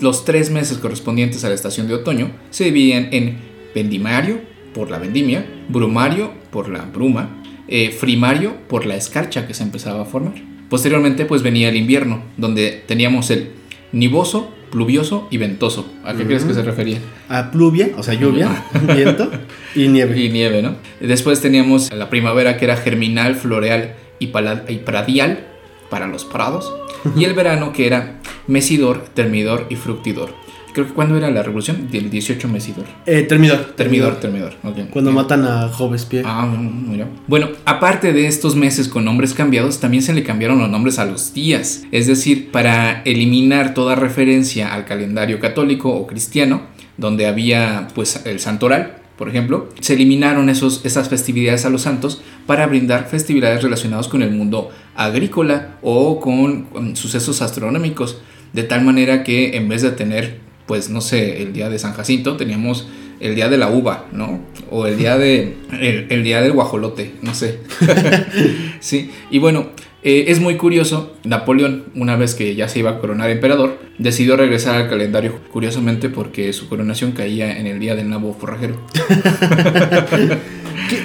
Los 0.00 0.26
tres 0.26 0.50
meses 0.50 0.76
correspondientes 0.76 1.44
a 1.44 1.48
la 1.48 1.54
estación 1.54 1.88
de 1.88 1.94
otoño 1.94 2.30
se 2.50 2.64
dividían 2.64 3.08
en 3.12 3.38
vendimario, 3.74 4.40
por 4.74 4.90
la 4.90 4.98
vendimia, 4.98 5.46
brumario, 5.70 6.32
por 6.50 6.68
la 6.68 6.82
bruma, 6.82 7.42
eh, 7.66 7.90
frimario 7.90 8.56
por 8.68 8.84
la 8.84 8.94
escarcha 8.94 9.46
que 9.46 9.54
se 9.54 9.62
empezaba 9.62 10.02
a 10.02 10.04
formar. 10.04 10.34
Posteriormente 10.68 11.24
pues 11.24 11.42
venía 11.42 11.70
el 11.70 11.76
invierno, 11.76 12.22
donde 12.36 12.82
teníamos 12.86 13.30
el 13.30 13.52
nivoso, 13.92 14.54
pluvioso 14.70 15.28
y 15.30 15.38
ventoso. 15.38 15.86
¿A 16.04 16.14
qué 16.14 16.24
crees 16.24 16.44
que 16.44 16.54
se 16.54 16.62
refería? 16.62 16.98
A 17.28 17.50
pluvia, 17.50 17.90
o 17.96 18.02
sea, 18.02 18.14
lluvia, 18.14 18.64
viento 18.94 19.30
y 19.74 19.88
nieve. 19.88 20.18
Y 20.18 20.28
nieve, 20.30 20.62
¿no? 20.62 20.76
Después 21.00 21.40
teníamos 21.40 21.92
la 21.92 22.10
primavera 22.10 22.56
que 22.56 22.64
era 22.64 22.76
germinal, 22.76 23.34
floreal 23.34 23.94
y, 24.18 24.26
y 24.68 24.76
pradial 24.78 25.46
para 25.90 26.06
los 26.06 26.24
prados. 26.24 26.72
Y 27.16 27.24
el 27.24 27.34
verano 27.34 27.72
que 27.72 27.86
era 27.86 28.20
mesidor, 28.46 29.04
termidor 29.14 29.66
y 29.70 29.76
fructidor 29.76 30.45
creo 30.76 30.88
que 30.88 30.92
cuando 30.92 31.16
era 31.16 31.30
la 31.30 31.42
revolución, 31.42 31.88
del 31.90 32.10
18 32.10 32.48
Mesidor. 32.48 32.84
Eh, 33.06 33.22
termidor. 33.22 33.72
Termidor, 33.76 34.20
termidor. 34.20 34.52
Cuando 34.90 35.10
matan 35.10 35.46
a 35.46 35.68
Robespierre. 35.68 36.26
Ah, 36.28 36.46
mira. 36.46 37.08
Bueno, 37.26 37.48
aparte 37.64 38.12
de 38.12 38.26
estos 38.26 38.56
meses 38.56 38.86
con 38.86 39.02
nombres 39.06 39.32
cambiados, 39.32 39.80
también 39.80 40.02
se 40.02 40.12
le 40.12 40.22
cambiaron 40.22 40.58
los 40.58 40.68
nombres 40.68 40.98
a 40.98 41.06
los 41.06 41.32
días. 41.32 41.84
Es 41.92 42.06
decir, 42.06 42.50
para 42.50 43.00
eliminar 43.04 43.72
toda 43.72 43.94
referencia 43.94 44.74
al 44.74 44.84
calendario 44.84 45.40
católico 45.40 45.88
o 45.88 46.06
cristiano, 46.06 46.64
donde 46.98 47.26
había 47.26 47.88
pues 47.94 48.20
el 48.26 48.38
santoral, 48.38 48.98
por 49.16 49.30
ejemplo, 49.30 49.70
se 49.80 49.94
eliminaron 49.94 50.50
esos, 50.50 50.84
esas 50.84 51.08
festividades 51.08 51.64
a 51.64 51.70
los 51.70 51.82
santos 51.82 52.20
para 52.44 52.66
brindar 52.66 53.08
festividades 53.08 53.62
relacionadas 53.62 54.08
con 54.08 54.20
el 54.20 54.30
mundo 54.30 54.68
agrícola 54.94 55.78
o 55.80 56.20
con 56.20 56.96
sucesos 56.96 57.40
astronómicos, 57.40 58.20
de 58.52 58.62
tal 58.62 58.84
manera 58.84 59.24
que 59.24 59.56
en 59.56 59.70
vez 59.70 59.80
de 59.80 59.92
tener 59.92 60.45
pues 60.66 60.90
no 60.90 61.00
sé, 61.00 61.42
el 61.42 61.52
día 61.52 61.68
de 61.68 61.78
San 61.78 61.94
Jacinto 61.94 62.36
teníamos 62.36 62.88
el 63.20 63.34
día 63.34 63.48
de 63.48 63.56
la 63.56 63.70
uva, 63.70 64.06
¿no? 64.12 64.40
O 64.70 64.86
el 64.86 64.98
día 64.98 65.16
de 65.16 65.56
el, 65.80 66.22
día 66.22 66.40
del 66.42 66.52
guajolote, 66.52 67.14
no 67.22 67.34
sé. 67.34 67.60
sí, 68.80 69.10
y 69.30 69.38
bueno, 69.38 69.70
eh, 70.02 70.26
es 70.28 70.40
muy 70.40 70.56
curioso, 70.56 71.16
Napoleón, 71.24 71.84
una 71.94 72.16
vez 72.16 72.34
que 72.34 72.54
ya 72.54 72.68
se 72.68 72.80
iba 72.80 72.90
a 72.90 72.98
coronar 72.98 73.30
emperador, 73.30 73.78
decidió 73.98 74.36
regresar 74.36 74.74
al 74.76 74.88
calendario, 74.88 75.40
curiosamente 75.52 76.10
porque 76.10 76.52
su 76.52 76.68
coronación 76.68 77.12
caía 77.12 77.58
en 77.58 77.66
el 77.66 77.80
día 77.80 77.94
del 77.94 78.10
nabo 78.10 78.34
forrajero. 78.34 78.80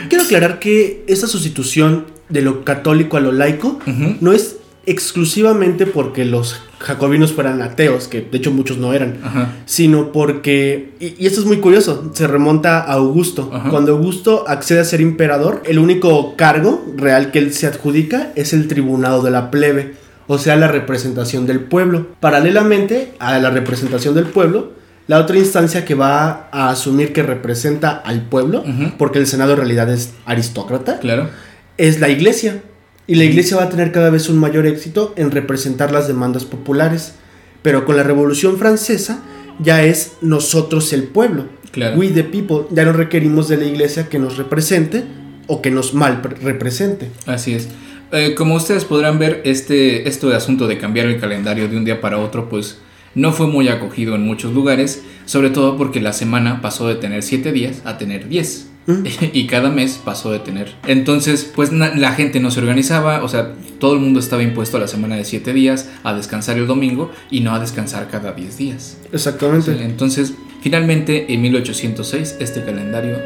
Quiero 0.10 0.24
aclarar 0.24 0.60
que 0.60 1.04
esa 1.08 1.28
sustitución 1.28 2.06
de 2.30 2.42
lo 2.42 2.64
católico 2.64 3.18
a 3.18 3.22
lo 3.22 3.32
laico 3.32 3.80
no 4.20 4.34
es 4.34 4.58
exclusivamente 4.86 5.86
porque 5.86 6.26
los 6.26 6.60
jacobinos 6.80 7.34
fueran 7.34 7.62
ateos, 7.62 8.08
que 8.08 8.22
de 8.22 8.38
hecho 8.38 8.52
muchos 8.52 8.78
no 8.78 8.94
eran, 8.94 9.18
sino 9.66 10.12
porque, 10.12 10.94
y, 11.00 11.26
esto 11.26 11.40
es 11.40 11.46
muy 11.46 11.58
curioso, 11.58 12.12
se 12.14 12.28
remonta 12.28 12.80
a 12.80 12.94
Augusto. 12.94 13.52
Cuando 13.70 13.94
Augusto 13.94 14.46
accede 14.48 14.80
a 14.80 14.86
ser 14.86 15.02
emperador, 15.02 15.62
el 15.66 15.80
único 15.80 16.36
cargo 16.36 16.84
real 16.96 17.32
que 17.32 17.40
él 17.40 17.54
se 17.54 17.68
adjudica 17.68 18.32
es 18.36 18.54
el 18.54 18.68
tribunado 18.68 19.22
de 19.22 19.32
la 19.32 19.52
plebe, 19.52 19.94
o 20.28 20.38
sea, 20.38 20.56
la 20.56 20.68
representación 20.68 21.46
del 21.46 21.60
pueblo. 21.60 22.08
Paralelamente 22.20 23.14
a 23.20 23.38
la 23.40 23.52
representación 23.52 24.16
del 24.16 24.26
pueblo, 24.26 24.72
la 25.08 25.20
otra 25.20 25.38
instancia 25.38 25.86
que 25.86 25.94
va 25.94 26.48
a 26.52 26.70
asumir 26.70 27.14
que 27.14 27.22
representa 27.22 27.92
al 27.92 28.22
pueblo, 28.24 28.64
porque 28.98 29.20
el 29.20 29.28
Senado 29.28 29.52
en 29.52 29.58
realidad 29.58 29.92
es 29.92 30.14
aristócrata, 30.26 31.00
claro. 31.00 31.30
es 31.78 32.00
la 32.00 32.10
iglesia. 32.10 32.64
Y 33.12 33.16
la 33.16 33.26
iglesia 33.26 33.58
va 33.58 33.64
a 33.64 33.70
tener 33.70 33.92
cada 33.92 34.10
vez 34.10 34.30
un 34.30 34.38
mayor 34.38 34.66
éxito 34.66 35.14
en 35.18 35.32
representar 35.32 35.92
las 35.92 36.08
demandas 36.08 36.46
populares. 36.46 37.16
Pero 37.62 37.84
con 37.84 37.98
la 37.98 38.04
Revolución 38.04 38.58
Francesa 38.58 39.22
ya 39.60 39.84
es 39.84 40.14
nosotros 40.22 40.94
el 40.94 41.04
pueblo. 41.04 41.48
Claro. 41.72 42.00
We 42.00 42.08
the 42.08 42.24
people. 42.24 42.68
Ya 42.74 42.86
no 42.86 42.94
requerimos 42.94 43.50
de 43.50 43.58
la 43.58 43.66
iglesia 43.66 44.08
que 44.08 44.18
nos 44.18 44.38
represente 44.38 45.04
o 45.48 45.62
que 45.62 45.72
nos 45.72 45.94
mal 45.94 46.22
represente. 46.42 47.10
Así 47.26 47.54
es. 47.54 47.68
Eh, 48.14 48.34
como 48.34 48.56
ustedes 48.56 48.86
podrán 48.86 49.20
ver, 49.20 49.42
este, 49.44 50.08
esto 50.08 50.30
de 50.30 50.38
asunto 50.38 50.70
de 50.70 50.78
cambiar 50.78 51.08
el 51.08 51.20
calendario 51.20 51.68
de 51.68 51.76
un 51.76 51.84
día 51.84 52.00
para 52.00 52.18
otro, 52.18 52.48
pues 52.48 52.78
no 53.16 53.32
fue 53.32 53.48
muy 53.48 53.68
acogido 53.68 54.16
en 54.16 54.26
muchos 54.26 54.54
lugares, 54.54 55.04
sobre 55.26 55.50
todo 55.50 55.78
porque 55.78 56.02
la 56.02 56.14
semana 56.14 56.62
pasó 56.62 56.88
de 56.88 56.96
tener 56.96 57.24
7 57.24 57.52
días 57.52 57.82
a 57.86 57.98
tener 57.98 58.28
10. 58.28 58.68
y 59.34 59.48
cada 59.48 59.70
mes 59.70 60.02
pasó 60.04 60.32
de 60.32 60.40
tener. 60.40 60.74
Entonces, 60.88 61.50
pues 61.56 61.72
la 61.72 62.14
gente 62.14 62.40
no 62.40 62.52
se 62.52 62.60
organizaba, 62.60 63.24
o 63.24 63.28
sea, 63.28 63.54
todo 63.80 63.94
el 63.94 64.00
mundo 64.00 64.20
estaba 64.20 64.44
impuesto 64.44 64.78
a 64.78 64.80
la 64.80 64.88
semana 64.88 65.16
de 65.16 65.26
7 65.26 65.54
días, 65.54 65.90
a 66.04 66.14
descansar 66.14 66.58
el 66.58 66.68
domingo 66.68 67.12
y 67.30 67.42
no 67.42 67.54
a 67.54 67.60
descansar 67.60 68.10
cada 68.10 68.34
10 68.34 68.58
días. 68.58 68.98
Exactamente. 69.12 69.84
entonces, 69.84 70.34
finalmente, 70.62 71.34
en 71.34 71.42
1806, 71.42 72.38
este 72.40 72.64
calendario 72.64 73.18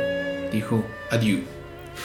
dijo 0.51 0.85
adiós. 1.09 1.39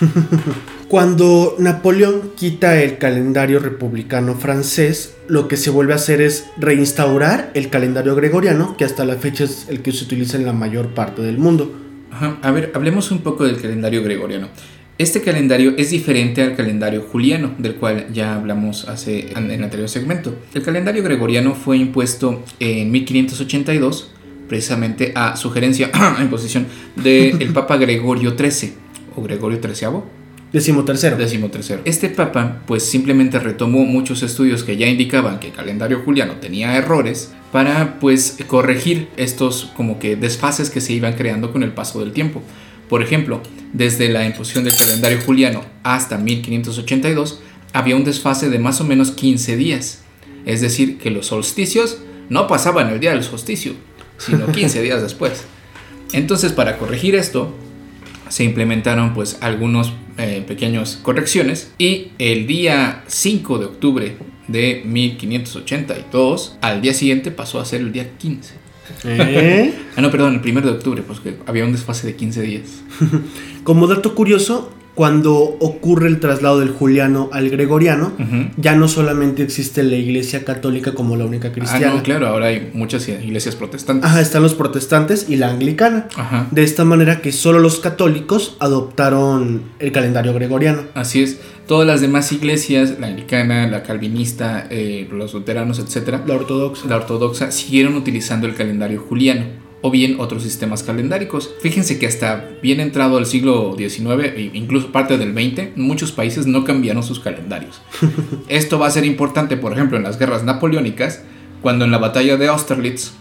Cuando 0.91 1.55
Napoleón 1.57 2.33
quita 2.35 2.83
el 2.83 2.99
calendario 2.99 3.61
republicano 3.61 4.35
francés, 4.35 5.15
lo 5.29 5.47
que 5.47 5.57
se 5.57 5.71
vuelve 5.71 5.93
a 5.93 5.97
hacer 5.97 6.21
es 6.21 6.47
reinstaurar 6.57 7.53
el 7.55 7.71
calendario 7.71 8.17
gregoriano, 8.17 8.77
que 8.77 8.85
hasta 8.85 9.05
la 9.05 9.15
fecha 9.15 9.45
es 9.45 9.69
el 9.69 9.83
que 9.83 9.93
se 9.93 10.03
utiliza 10.03 10.37
en 10.37 10.47
la 10.47 10.53
mayor 10.53 10.89
parte 10.89 11.23
del 11.23 11.39
mundo. 11.39 11.73
A 12.43 12.51
ver, 12.51 12.73
hablemos 12.75 13.13
un 13.13 13.21
poco 13.21 13.45
del 13.45 13.61
calendario 13.61 14.03
gregoriano. 14.03 14.49
Este 14.99 15.23
calendario 15.23 15.75
es 15.77 15.91
diferente 15.91 16.43
al 16.43 16.57
calendario 16.57 17.03
juliano, 17.03 17.55
del 17.57 17.77
cual 17.77 18.09
ya 18.13 18.35
hablamos 18.35 18.89
hace, 18.89 19.31
en 19.31 19.49
el 19.49 19.63
anterior 19.63 19.89
segmento. 19.89 20.35
El 20.55 20.65
calendario 20.65 21.05
gregoriano 21.05 21.55
fue 21.55 21.77
impuesto 21.77 22.43
en 22.59 22.91
1582, 22.91 24.11
precisamente 24.49 25.13
a 25.15 25.37
sugerencia, 25.37 25.89
en 26.19 26.29
posición 26.29 26.67
del 26.97 27.49
Papa 27.55 27.77
Gregorio 27.77 28.37
XIII, 28.37 28.73
o 29.15 29.23
Gregorio 29.23 29.61
XIII. 29.63 30.20
Décimo 30.53 30.85
tercero. 30.85 31.17
Décimo 31.17 31.51
tercero. 31.51 31.83
Este 31.85 32.09
papa 32.09 32.63
pues 32.67 32.85
simplemente 32.85 33.39
retomó 33.39 33.85
muchos 33.85 34.23
estudios 34.23 34.65
que 34.65 34.77
ya 34.77 34.87
indicaban 34.87 35.39
que 35.39 35.49
el 35.49 35.53
calendario 35.53 36.03
juliano 36.05 36.35
tenía 36.41 36.77
errores 36.77 37.33
para 37.53 38.01
pues 38.01 38.37
corregir 38.47 39.09
estos 39.17 39.71
como 39.77 39.99
que 39.99 40.17
desfases 40.17 40.71
que 40.71 40.81
se 40.81 40.93
iban 40.93 41.15
creando 41.15 41.53
con 41.53 41.63
el 41.63 41.73
paso 41.73 42.01
del 42.01 42.13
tiempo. 42.13 42.43
Por 42.89 43.03
ejemplo, 43.03 43.41
desde 43.73 44.09
la 44.09 44.27
imposición 44.27 44.65
del 44.65 44.77
calendario 44.77 45.21
juliano 45.21 45.65
hasta 45.85 46.19
1582 46.19 47.41
había 47.73 47.95
un 47.95 48.05
desfase 48.05 48.51
de 48.51 48.59
más 48.59 48.81
o 48.81 48.85
menos 48.85 49.13
15 49.13 49.57
días. 49.57 50.03
Es 50.47 50.61
decir, 50.61 50.99
que 50.99 51.11
los 51.11 51.27
solsticios 51.27 51.99
no 52.29 52.49
pasaban 52.49 52.89
el 52.89 52.99
día 52.99 53.13
del 53.13 53.23
solsticio, 53.23 53.75
sino 54.19 54.51
15 54.51 54.83
días 54.83 55.03
después. 55.03 55.45
Entonces, 56.13 56.53
para 56.53 56.79
corregir 56.79 57.15
esto, 57.15 57.55
se 58.31 58.45
implementaron 58.45 59.13
pues 59.13 59.37
algunos 59.43 59.93
eh, 60.17 60.43
pequeños 60.47 60.99
correcciones 61.03 61.73
y 61.79 62.13
el 62.19 62.47
día 62.47 63.05
5 63.07 63.59
de 63.59 63.65
octubre 63.67 64.17
de 64.49 64.83
1582 64.85 66.57
al 66.61 66.81
día 66.81 66.95
siguiente 66.95 67.31
pasó 67.31 67.61
a 67.61 67.65
ser 67.65 67.83
el 67.83 67.93
día 67.93 68.09
15. 68.17 68.55
¿Eh? 69.05 69.75
Ah, 69.97 70.03
no, 70.03 70.11
perdón, 70.11 70.41
el 70.43 70.51
1 70.51 70.61
de 70.63 70.71
octubre, 70.71 71.03
pues 71.03 71.21
que 71.21 71.37
había 71.47 71.65
un 71.65 71.73
desfase 71.73 72.07
de 72.07 72.15
15 72.15 72.43
días. 72.43 72.83
Como 73.65 73.87
dato 73.87 74.15
curioso, 74.15 74.73
cuando 74.95 75.35
ocurre 75.39 76.09
el 76.09 76.21
traslado 76.21 76.59
del 76.61 76.71
juliano 76.71 77.31
al 77.33 77.49
gregoriano, 77.49 78.13
ya 78.57 78.75
no 78.75 78.87
solamente 78.89 79.43
existe 79.43 79.83
la 79.83 79.97
iglesia 79.97 80.45
católica 80.45 80.93
como 80.93 81.17
la 81.17 81.25
única 81.25 81.49
Ah, 81.49 81.53
cristiana. 81.53 81.95
no, 81.95 82.03
claro, 82.03 82.27
ahora 82.27 82.47
hay 82.47 82.71
muchas 82.75 83.09
iglesias 83.09 83.57
protestantes. 83.57 84.05
Ajá, 84.11 84.21
están 84.21 84.43
los 84.43 84.55
protestantes 84.55 85.27
y 85.29 85.37
la 85.37 85.49
anglicana. 85.51 86.09
Ajá. 86.17 86.49
De 86.51 86.63
esta 86.65 86.85
manera 86.85 87.21
que 87.23 87.33
solo 87.33 87.61
los 87.61 87.81
católicos 87.81 88.57
adoptaron 88.59 89.63
el 89.79 89.93
calendario 89.93 90.35
gregoriano. 90.35 90.83
Así 90.95 91.23
es. 91.23 91.39
Todas 91.67 91.87
las 91.87 92.01
demás 92.01 92.33
iglesias, 92.33 92.97
la 92.99 93.07
anglicana, 93.07 93.69
la 93.69 93.83
calvinista, 93.85 94.67
eh, 94.71 95.09
los 95.13 95.33
luteranos, 95.35 95.79
etcétera, 95.79 96.23
La 96.27 96.35
ortodoxa. 96.35 96.89
la 96.89 96.97
ortodoxa, 96.97 97.53
siguieron 97.53 97.95
utilizando 97.95 98.47
el 98.49 98.55
calendario 98.55 99.01
juliano 99.01 99.45
o 99.83 99.91
bien 99.91 100.21
otros 100.21 100.43
sistemas 100.43 100.83
calendáricos. 100.83 101.51
Fíjense 101.63 101.99
que 101.99 102.07
hasta 102.07 102.51
bien 102.63 102.81
entrado 102.81 103.19
el 103.19 103.27
siglo 103.27 103.75
XIX 103.79 104.27
e 104.37 104.51
incluso 104.53 104.93
parte 104.93 105.17
del 105.17 105.33
XX, 105.33 105.77
muchos 105.77 106.13
países 106.13 106.47
no 106.47 106.65
cambiaron 106.65 107.03
sus 107.03 107.21
calendarios. 107.21 107.81
Esto 108.49 108.79
va 108.79 108.87
a 108.89 108.91
ser 108.91 109.05
importante, 109.05 109.57
por 109.57 109.73
ejemplo, 109.73 109.97
en 109.97 110.03
las 110.03 110.19
guerras 110.19 110.45
napoleónicas, 110.45 111.23
cuando 111.63 111.85
en 111.85 111.91
la 111.91 111.99
batalla 111.99 112.37
de 112.37 112.49
Austerlitz, 112.49 113.13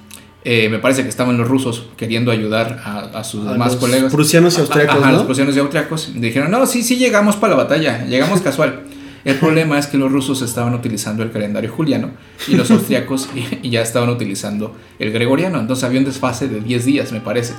eh, 0.45 0.69
me 0.69 0.79
parece 0.79 1.03
que 1.03 1.09
estaban 1.09 1.37
los 1.37 1.47
rusos 1.47 1.87
queriendo 1.97 2.31
ayudar 2.31 2.81
a, 2.85 2.99
a 3.19 3.23
sus 3.25 3.45
A 3.45 3.53
demás 3.53 3.73
los 3.73 3.81
colegas. 3.81 4.11
prusianos 4.11 4.57
y 4.57 4.61
austriacos, 4.61 4.97
Ajá, 4.97 5.11
¿no? 5.11 5.17
los 5.17 5.25
prusianos 5.25 5.55
y 5.55 5.59
austriacos. 5.59 6.11
Dijeron, 6.15 6.49
no, 6.51 6.65
sí, 6.65 6.81
sí 6.83 6.95
llegamos 6.97 7.35
para 7.35 7.55
la 7.55 7.63
batalla, 7.63 8.05
llegamos 8.05 8.39
casual. 8.43 8.83
El 9.25 9.35
problema 9.35 9.77
es 9.77 9.87
que 9.87 9.97
los 9.97 10.11
rusos 10.11 10.41
estaban 10.41 10.73
utilizando 10.73 11.23
el 11.23 11.31
calendario 11.31 11.71
juliano 11.71 12.11
y 12.47 12.55
los 12.55 12.71
austriacos 12.71 13.29
y, 13.63 13.69
ya 13.69 13.81
estaban 13.81 14.09
utilizando 14.09 14.75
el 14.97 15.11
gregoriano. 15.11 15.59
Entonces 15.59 15.83
había 15.83 15.99
un 15.99 16.05
desfase 16.05 16.47
de 16.47 16.61
10 16.61 16.85
días, 16.85 17.11
me 17.11 17.19
parece. 17.19 17.53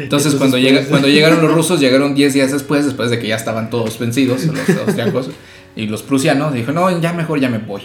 Entonces, 0.00 0.34
cuando, 0.34 0.56
pues, 0.56 0.62
llega, 0.62 0.84
cuando 0.84 1.08
llegaron 1.16 1.42
los 1.42 1.52
rusos, 1.52 1.80
llegaron 1.80 2.14
10 2.14 2.34
días 2.34 2.52
después, 2.52 2.84
después 2.84 3.10
de 3.10 3.18
que 3.18 3.28
ya 3.28 3.36
estaban 3.36 3.70
todos 3.70 3.98
vencidos, 3.98 4.44
los 4.46 4.68
austriacos 4.68 5.30
y 5.74 5.86
los 5.86 6.02
prusianos. 6.02 6.54
Dijo, 6.54 6.72
no, 6.72 7.00
ya 7.00 7.12
mejor 7.12 7.40
ya 7.40 7.48
me 7.48 7.58
voy. 7.58 7.82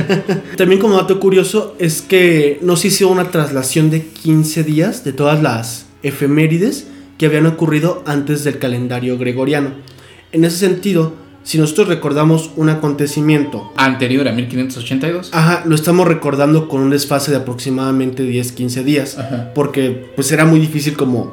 También 0.56 0.80
como 0.80 0.96
dato 0.96 1.18
curioso 1.18 1.74
es 1.78 2.02
que 2.02 2.58
no 2.62 2.76
se 2.76 2.88
hizo 2.88 3.08
una 3.08 3.30
traslación 3.30 3.90
de 3.90 4.06
15 4.06 4.62
días 4.62 5.04
de 5.04 5.12
todas 5.12 5.42
las 5.42 5.86
efemérides 6.02 6.86
que 7.18 7.26
habían 7.26 7.46
ocurrido 7.46 8.02
antes 8.06 8.44
del 8.44 8.58
calendario 8.58 9.18
gregoriano. 9.18 9.70
En 10.32 10.44
ese 10.44 10.58
sentido, 10.58 11.14
si 11.44 11.58
nosotros 11.58 11.86
recordamos 11.88 12.50
un 12.56 12.68
acontecimiento, 12.70 13.70
Anterior 13.76 14.26
a 14.26 14.32
1582. 14.32 15.30
ajá, 15.32 15.62
lo 15.66 15.74
estamos 15.76 16.08
recordando 16.08 16.68
con 16.68 16.80
un 16.80 16.90
desfase 16.90 17.30
de 17.30 17.36
aproximadamente 17.36 18.24
10-15 18.24 18.82
días, 18.82 19.18
Ajá. 19.18 19.52
porque 19.54 20.10
pues 20.16 20.32
era 20.32 20.44
muy 20.46 20.58
difícil 20.58 20.94
como 20.96 21.32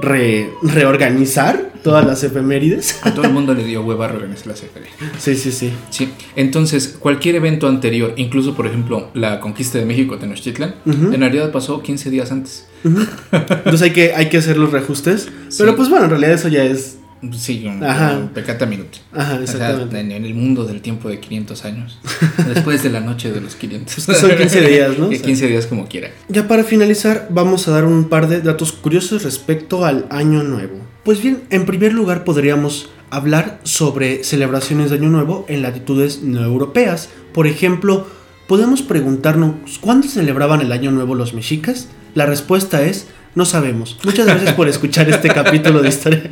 re- 0.00 0.50
reorganizar 0.62 1.72
todas 1.82 2.04
las 2.04 2.22
efemérides. 2.24 2.98
A 3.02 3.14
todo 3.14 3.24
el 3.26 3.32
mundo 3.32 3.54
le 3.54 3.64
dio 3.64 3.80
hueva 3.82 4.08
reorganizar 4.08 4.48
la 4.48 4.54
CFD. 4.54 4.84
Sí, 5.18 5.36
sí, 5.36 5.52
sí. 5.52 5.72
Sí, 5.90 6.10
entonces 6.34 6.96
cualquier 6.98 7.36
evento 7.36 7.68
anterior, 7.68 8.12
incluso 8.16 8.54
por 8.54 8.66
ejemplo 8.66 9.08
la 9.14 9.40
conquista 9.40 9.78
de 9.78 9.86
México 9.86 10.18
Tenochtitlan, 10.18 10.74
Ujú. 10.84 11.12
en 11.12 11.20
realidad 11.20 11.50
pasó 11.52 11.82
15 11.82 12.10
días 12.10 12.30
antes. 12.32 12.66
Entonces 13.32 13.82
hay 13.82 13.90
que, 13.92 14.14
hay 14.14 14.28
que 14.28 14.36
hacer 14.38 14.56
los 14.58 14.70
reajustes. 14.72 15.28
Sí. 15.48 15.56
Pero 15.58 15.76
pues 15.76 15.88
bueno, 15.88 16.04
en 16.04 16.10
realidad 16.10 16.32
eso 16.32 16.48
ya 16.48 16.62
es... 16.64 16.98
Sí, 17.32 17.64
un, 17.66 17.82
un 17.82 18.28
pecata 18.28 18.66
minuto. 18.66 18.98
Ajá, 19.12 19.34
O 19.34 19.36
sea, 19.36 19.42
exactamente. 19.42 20.00
en, 20.00 20.12
en 20.12 20.24
el 20.24 20.34
mundo 20.34 20.64
del 20.64 20.80
tiempo 20.80 21.08
de 21.08 21.20
500 21.20 21.64
años, 21.64 21.98
después 22.54 22.82
de 22.82 22.90
la 22.90 23.00
noche 23.00 23.32
de 23.32 23.40
los 23.40 23.54
500. 23.54 23.98
Es 23.98 24.06
que 24.06 24.14
son 24.14 24.36
15 24.36 24.60
días, 24.62 24.98
¿no? 24.98 25.08
Que 25.10 25.14
O 25.16 25.18
sea. 25.18 25.26
15 25.26 25.46
días 25.48 25.66
como 25.66 25.86
quiera. 25.86 26.10
Ya 26.28 26.48
para 26.48 26.64
finalizar, 26.64 27.28
vamos 27.30 27.68
a 27.68 27.72
dar 27.72 27.84
un 27.84 28.08
par 28.08 28.28
de 28.28 28.40
datos 28.40 28.72
curiosos 28.72 29.22
respecto 29.22 29.84
al 29.84 30.06
Año 30.10 30.42
Nuevo. 30.42 30.76
Pues 31.04 31.22
bien, 31.22 31.42
en 31.50 31.66
primer 31.66 31.92
lugar 31.92 32.24
podríamos 32.24 32.90
hablar 33.10 33.60
sobre 33.62 34.24
celebraciones 34.24 34.90
de 34.90 34.96
Año 34.96 35.08
Nuevo 35.10 35.44
en 35.48 35.62
latitudes 35.62 36.22
no 36.22 36.42
europeas. 36.42 37.08
Por 37.32 37.46
ejemplo, 37.46 38.06
podemos 38.48 38.82
preguntarnos 38.82 39.78
¿cuándo 39.80 40.08
celebraban 40.08 40.60
el 40.60 40.72
Año 40.72 40.90
Nuevo 40.90 41.14
los 41.14 41.32
mexicas? 41.34 41.88
La 42.14 42.26
respuesta 42.26 42.82
es 42.82 43.06
no 43.36 43.44
sabemos. 43.44 43.96
Muchas 44.02 44.26
gracias 44.26 44.54
por 44.54 44.66
escuchar 44.66 45.08
este 45.08 45.28
capítulo 45.28 45.82
de 45.82 45.90
historia. 45.90 46.30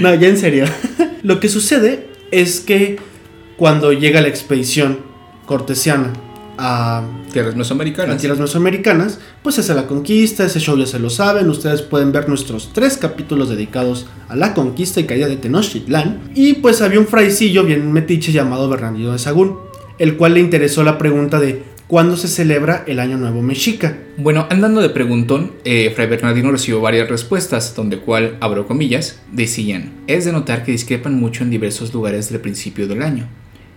No, 0.00 0.14
ya 0.14 0.28
en 0.28 0.38
serio. 0.38 0.64
Lo 1.22 1.40
que 1.40 1.48
sucede 1.48 2.08
es 2.30 2.60
que 2.60 2.96
cuando 3.56 3.92
llega 3.92 4.22
la 4.22 4.28
expedición 4.28 5.00
cortesiana 5.46 6.12
a 6.56 7.02
Tierras 7.32 7.56
mesoamericanas. 7.56 8.20
tierras 8.20 8.38
mesoamericanas, 8.38 9.18
pues 9.42 9.58
hace 9.58 9.74
la 9.74 9.88
conquista, 9.88 10.46
ese 10.46 10.60
show 10.60 10.78
ya 10.78 10.86
se 10.86 11.00
lo 11.00 11.10
saben, 11.10 11.50
ustedes 11.50 11.82
pueden 11.82 12.12
ver 12.12 12.28
nuestros 12.28 12.72
tres 12.72 12.96
capítulos 12.96 13.48
dedicados 13.48 14.06
a 14.28 14.36
la 14.36 14.54
conquista 14.54 15.00
y 15.00 15.04
caída 15.04 15.26
de 15.26 15.36
Tenochtitlán, 15.36 16.30
y 16.36 16.54
pues 16.54 16.80
había 16.80 17.00
un 17.00 17.08
fraicillo 17.08 17.64
bien 17.64 17.90
metiche 17.92 18.30
llamado 18.30 18.68
Bernardino 18.68 19.10
de 19.10 19.18
Sagún, 19.18 19.58
el 19.98 20.16
cual 20.16 20.34
le 20.34 20.40
interesó 20.40 20.84
la 20.84 20.96
pregunta 20.96 21.40
de 21.40 21.64
¿cuándo 21.86 22.16
se 22.16 22.28
celebra 22.28 22.84
el 22.86 23.00
Año 23.00 23.16
Nuevo 23.16 23.42
Mexica? 23.42 23.98
Bueno, 24.16 24.46
andando 24.50 24.80
de 24.80 24.90
preguntón, 24.90 25.52
eh, 25.64 25.92
Fray 25.94 26.06
Bernardino 26.08 26.50
recibió 26.50 26.80
varias 26.80 27.08
respuestas, 27.08 27.74
donde 27.74 27.98
cual, 27.98 28.36
abro 28.40 28.66
comillas, 28.66 29.20
decían, 29.32 29.92
es 30.06 30.24
de 30.24 30.32
notar 30.32 30.64
que 30.64 30.72
discrepan 30.72 31.14
mucho 31.14 31.42
en 31.42 31.50
diversos 31.50 31.92
lugares 31.92 32.30
del 32.30 32.40
principio 32.40 32.86
del 32.86 33.02
año. 33.02 33.28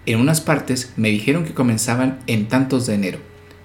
En 0.06 0.20
unas 0.20 0.42
partes 0.42 0.94
me 0.96 1.10
dijeron 1.10 1.44
que 1.44 1.54
comenzaban 1.54 2.20
en 2.28 2.48
tantos 2.48 2.86
de 2.86 2.96
enero, 2.96 3.20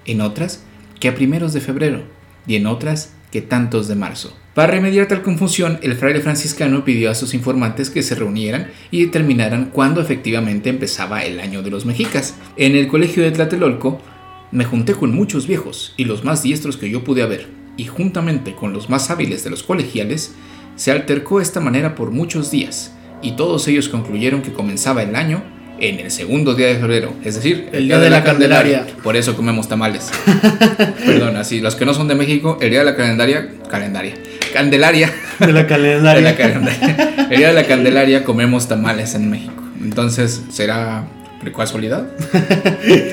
en 0.07 0.21
otras 0.21 0.65
que 0.99 1.09
a 1.09 1.15
primeros 1.15 1.53
de 1.53 1.61
febrero, 1.61 2.03
y 2.47 2.57
en 2.57 2.67
otras 2.67 3.13
que 3.31 3.43
tantos 3.43 3.89
de 3.89 3.95
marzo. 3.95 4.37
Para 4.55 4.73
remediar 4.73 5.09
tal 5.09 5.23
confusión, 5.23 5.79
el 5.83 5.95
fraile 5.95 6.21
franciscano 6.21 6.85
pidió 6.85 7.11
a 7.11 7.15
sus 7.15 7.33
informantes 7.33 7.89
que 7.89 8.03
se 8.03 8.15
reunieran 8.15 8.71
y 8.91 9.07
determinaran 9.07 9.71
cuándo 9.73 10.03
efectivamente 10.03 10.69
empezaba 10.69 11.25
el 11.25 11.41
año 11.41 11.63
de 11.63 11.71
los 11.71 11.87
mexicas. 11.87 12.35
En 12.59 12.77
el 12.77 12.89
colegio 12.89 13.23
de 13.23 13.31
Tlatelolco, 13.31 14.03
me 14.53 14.65
junté 14.65 14.93
con 14.95 15.15
muchos 15.15 15.47
viejos 15.47 15.95
y 15.97 16.05
los 16.05 16.25
más 16.25 16.43
diestros 16.43 16.77
que 16.77 16.91
yo 16.91 17.03
pude 17.03 17.23
haber, 17.23 17.49
y 17.77 17.87
juntamente 17.87 18.55
con 18.55 18.73
los 18.73 18.91
más 18.91 19.11
hábiles 19.11 19.43
de 19.45 19.51
los 19.51 19.63
colegiales, 19.63 20.35
se 20.77 20.93
altercó 20.93 21.41
esta 21.41 21.61
manera 21.61 21.95
por 21.95 22.11
muchos 22.11 22.51
días, 22.51 22.93
y 23.23 23.33
todos 23.33 23.67
ellos 23.69 23.89
concluyeron 23.89 24.43
que 24.43 24.53
comenzaba 24.53 25.03
el 25.03 25.17
año 25.17 25.43
en 25.81 25.99
el 25.99 26.11
segundo 26.11 26.55
día 26.55 26.69
de 26.69 26.77
febrero, 26.77 27.13
es 27.25 27.35
decir, 27.35 27.69
El 27.73 27.89
día 27.89 27.99
de 27.99 28.11
la 28.11 28.23
Candelaria. 28.23 28.87
Por 29.03 29.17
eso 29.17 29.35
comemos 29.35 29.69
tamales. 29.69 30.11
Perdón, 31.05 31.37
así, 31.37 31.61
los 31.61 31.75
que 31.75 31.85
no 31.85 31.95
son 31.95 32.07
de 32.07 32.15
México, 32.15 32.59
el 32.61 32.71
día 32.71 32.81
de 32.81 32.85
la 32.85 32.95
calendaria, 32.95 33.49
calendaria, 33.69 34.15
candelaria, 34.53 35.13
De 35.41 35.53
la 35.53 35.63
de 35.63 35.67
calendaria. 35.67 36.21
la 36.21 37.25
el 37.31 37.37
día 37.37 37.49
de 37.49 37.55
la 37.55 37.65
candelaria 37.65 38.23
comemos 38.23 38.69
tamales 38.69 39.15
en 39.15 39.31
México. 39.31 39.63
Entonces, 39.81 40.43
¿será 40.51 41.05
casualidad? 41.51 42.07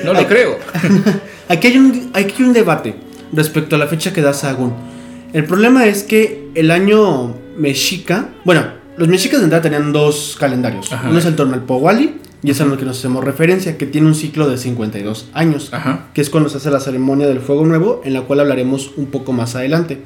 No 0.04 0.12
lo 0.12 0.26
creo. 0.28 0.58
Aquí 1.50 1.66
hay, 1.66 1.78
un, 1.78 2.10
aquí 2.14 2.34
hay 2.38 2.44
un 2.44 2.52
debate 2.52 2.94
respecto 3.32 3.74
a 3.74 3.78
la 3.80 3.88
fecha 3.88 4.12
que 4.12 4.22
da 4.22 4.32
Sahagún. 4.32 4.72
El 5.32 5.44
problema 5.46 5.84
es 5.86 6.04
que 6.04 6.48
el 6.54 6.70
año 6.70 7.34
mexica, 7.58 8.28
bueno, 8.44 8.64
los 8.96 9.08
mexicas 9.08 9.40
de 9.40 9.44
entrada 9.46 9.60
tenían 9.62 9.92
dos 9.92 10.36
calendarios. 10.38 10.92
Ajá. 10.92 11.08
Uno 11.10 11.18
es 11.18 11.24
el 11.26 11.34
Tonalpohualli, 11.34 12.18
y 12.44 12.52
es 12.52 12.60
a 12.60 12.66
lo 12.66 12.78
que 12.78 12.84
nos 12.84 12.98
hacemos 12.98 13.24
referencia, 13.24 13.76
que 13.76 13.86
tiene 13.86 14.06
un 14.06 14.14
ciclo 14.14 14.48
de 14.48 14.58
52 14.58 15.28
años, 15.34 15.70
Ajá. 15.72 16.06
que 16.14 16.20
es 16.20 16.30
cuando 16.30 16.48
se 16.48 16.58
hace 16.58 16.70
la 16.70 16.78
ceremonia 16.78 17.26
del 17.26 17.40
fuego 17.40 17.66
nuevo, 17.66 18.00
en 18.04 18.12
la 18.12 18.22
cual 18.22 18.38
hablaremos 18.38 18.92
un 18.96 19.06
poco 19.06 19.32
más 19.32 19.56
adelante. 19.56 20.04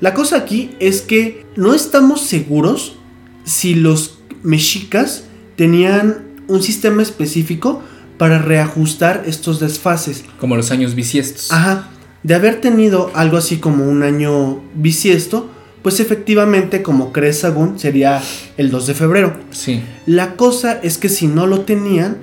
La 0.00 0.14
cosa 0.14 0.38
aquí 0.38 0.70
es 0.80 1.02
que 1.02 1.44
no 1.54 1.74
estamos 1.74 2.22
seguros 2.22 2.96
si 3.44 3.74
los 3.74 4.20
mexicas 4.42 5.24
tenían 5.56 6.28
un 6.48 6.62
sistema 6.62 7.02
específico 7.02 7.82
para 8.18 8.38
reajustar 8.38 9.22
estos 9.26 9.60
desfases. 9.60 10.24
Como 10.40 10.56
los 10.56 10.70
años 10.70 10.94
bisiestos. 10.94 11.50
Ajá. 11.52 11.88
De 12.22 12.34
haber 12.34 12.60
tenido 12.60 13.10
algo 13.14 13.36
así 13.36 13.58
como 13.58 13.84
un 13.88 14.02
año 14.02 14.60
bisiesto, 14.74 15.48
pues 15.82 16.00
efectivamente, 16.00 16.82
como 16.82 17.12
cree 17.12 17.32
Sagún, 17.32 17.78
sería 17.78 18.20
el 18.56 18.70
2 18.70 18.88
de 18.88 18.94
febrero. 18.94 19.32
Sí. 19.52 19.82
La 20.06 20.34
cosa 20.34 20.80
es 20.82 20.98
que 20.98 21.08
si 21.08 21.28
no 21.28 21.46
lo 21.46 21.60
tenían, 21.60 22.18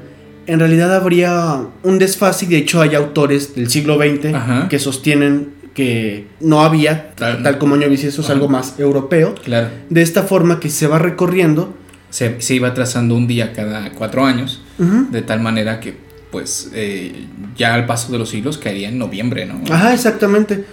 en 0.48 0.60
realidad 0.60 0.94
habría 0.94 1.62
un 1.82 1.98
desfase, 1.98 2.46
y 2.46 2.50
de 2.50 2.58
hecho 2.58 2.82
hay 2.82 2.94
autores 2.94 3.56
del 3.56 3.70
siglo 3.70 3.98
XX 3.98 4.34
Ajá. 4.36 4.68
que 4.70 4.78
sostienen 4.78 5.56
que 5.74 6.28
no 6.40 6.62
había, 6.62 7.12
Tal- 7.16 7.42
tal, 7.44 7.58
como 7.58 7.76
año 7.76 7.90
bisiesto, 7.90 8.22
es 8.22 8.30
algo 8.30 8.48
más 8.50 8.76
europeo. 8.80 9.34
Claro. 9.44 9.70
De 9.90 10.02
esta 10.02 10.24
forma 10.24 10.60
que 10.60 10.70
se 10.70 10.88
va 10.88 11.00
recorriendo. 11.00 11.74
Se, 12.16 12.40
se 12.40 12.56
iba 12.56 12.74
trazando 12.74 13.14
un 13.14 13.28
día 13.28 13.52
cada 13.52 13.92
cuatro 13.92 14.24
años, 14.24 14.62
de 14.78 15.22
tal 15.22 15.42
manera 15.42 15.82
que, 15.82 15.98
pues, 16.32 16.72
eh, 16.74 17.26
ya 17.58 17.74
al 17.74 17.86
paso 17.86 18.10
de 18.14 18.18
los 18.18 18.30
siglos 18.30 18.58
caería 18.58 18.88
en 18.88 18.98
noviembre, 18.98 19.46
¿no? 19.46 19.62
Ajá, 19.70 19.94
exactamente. 19.94 20.64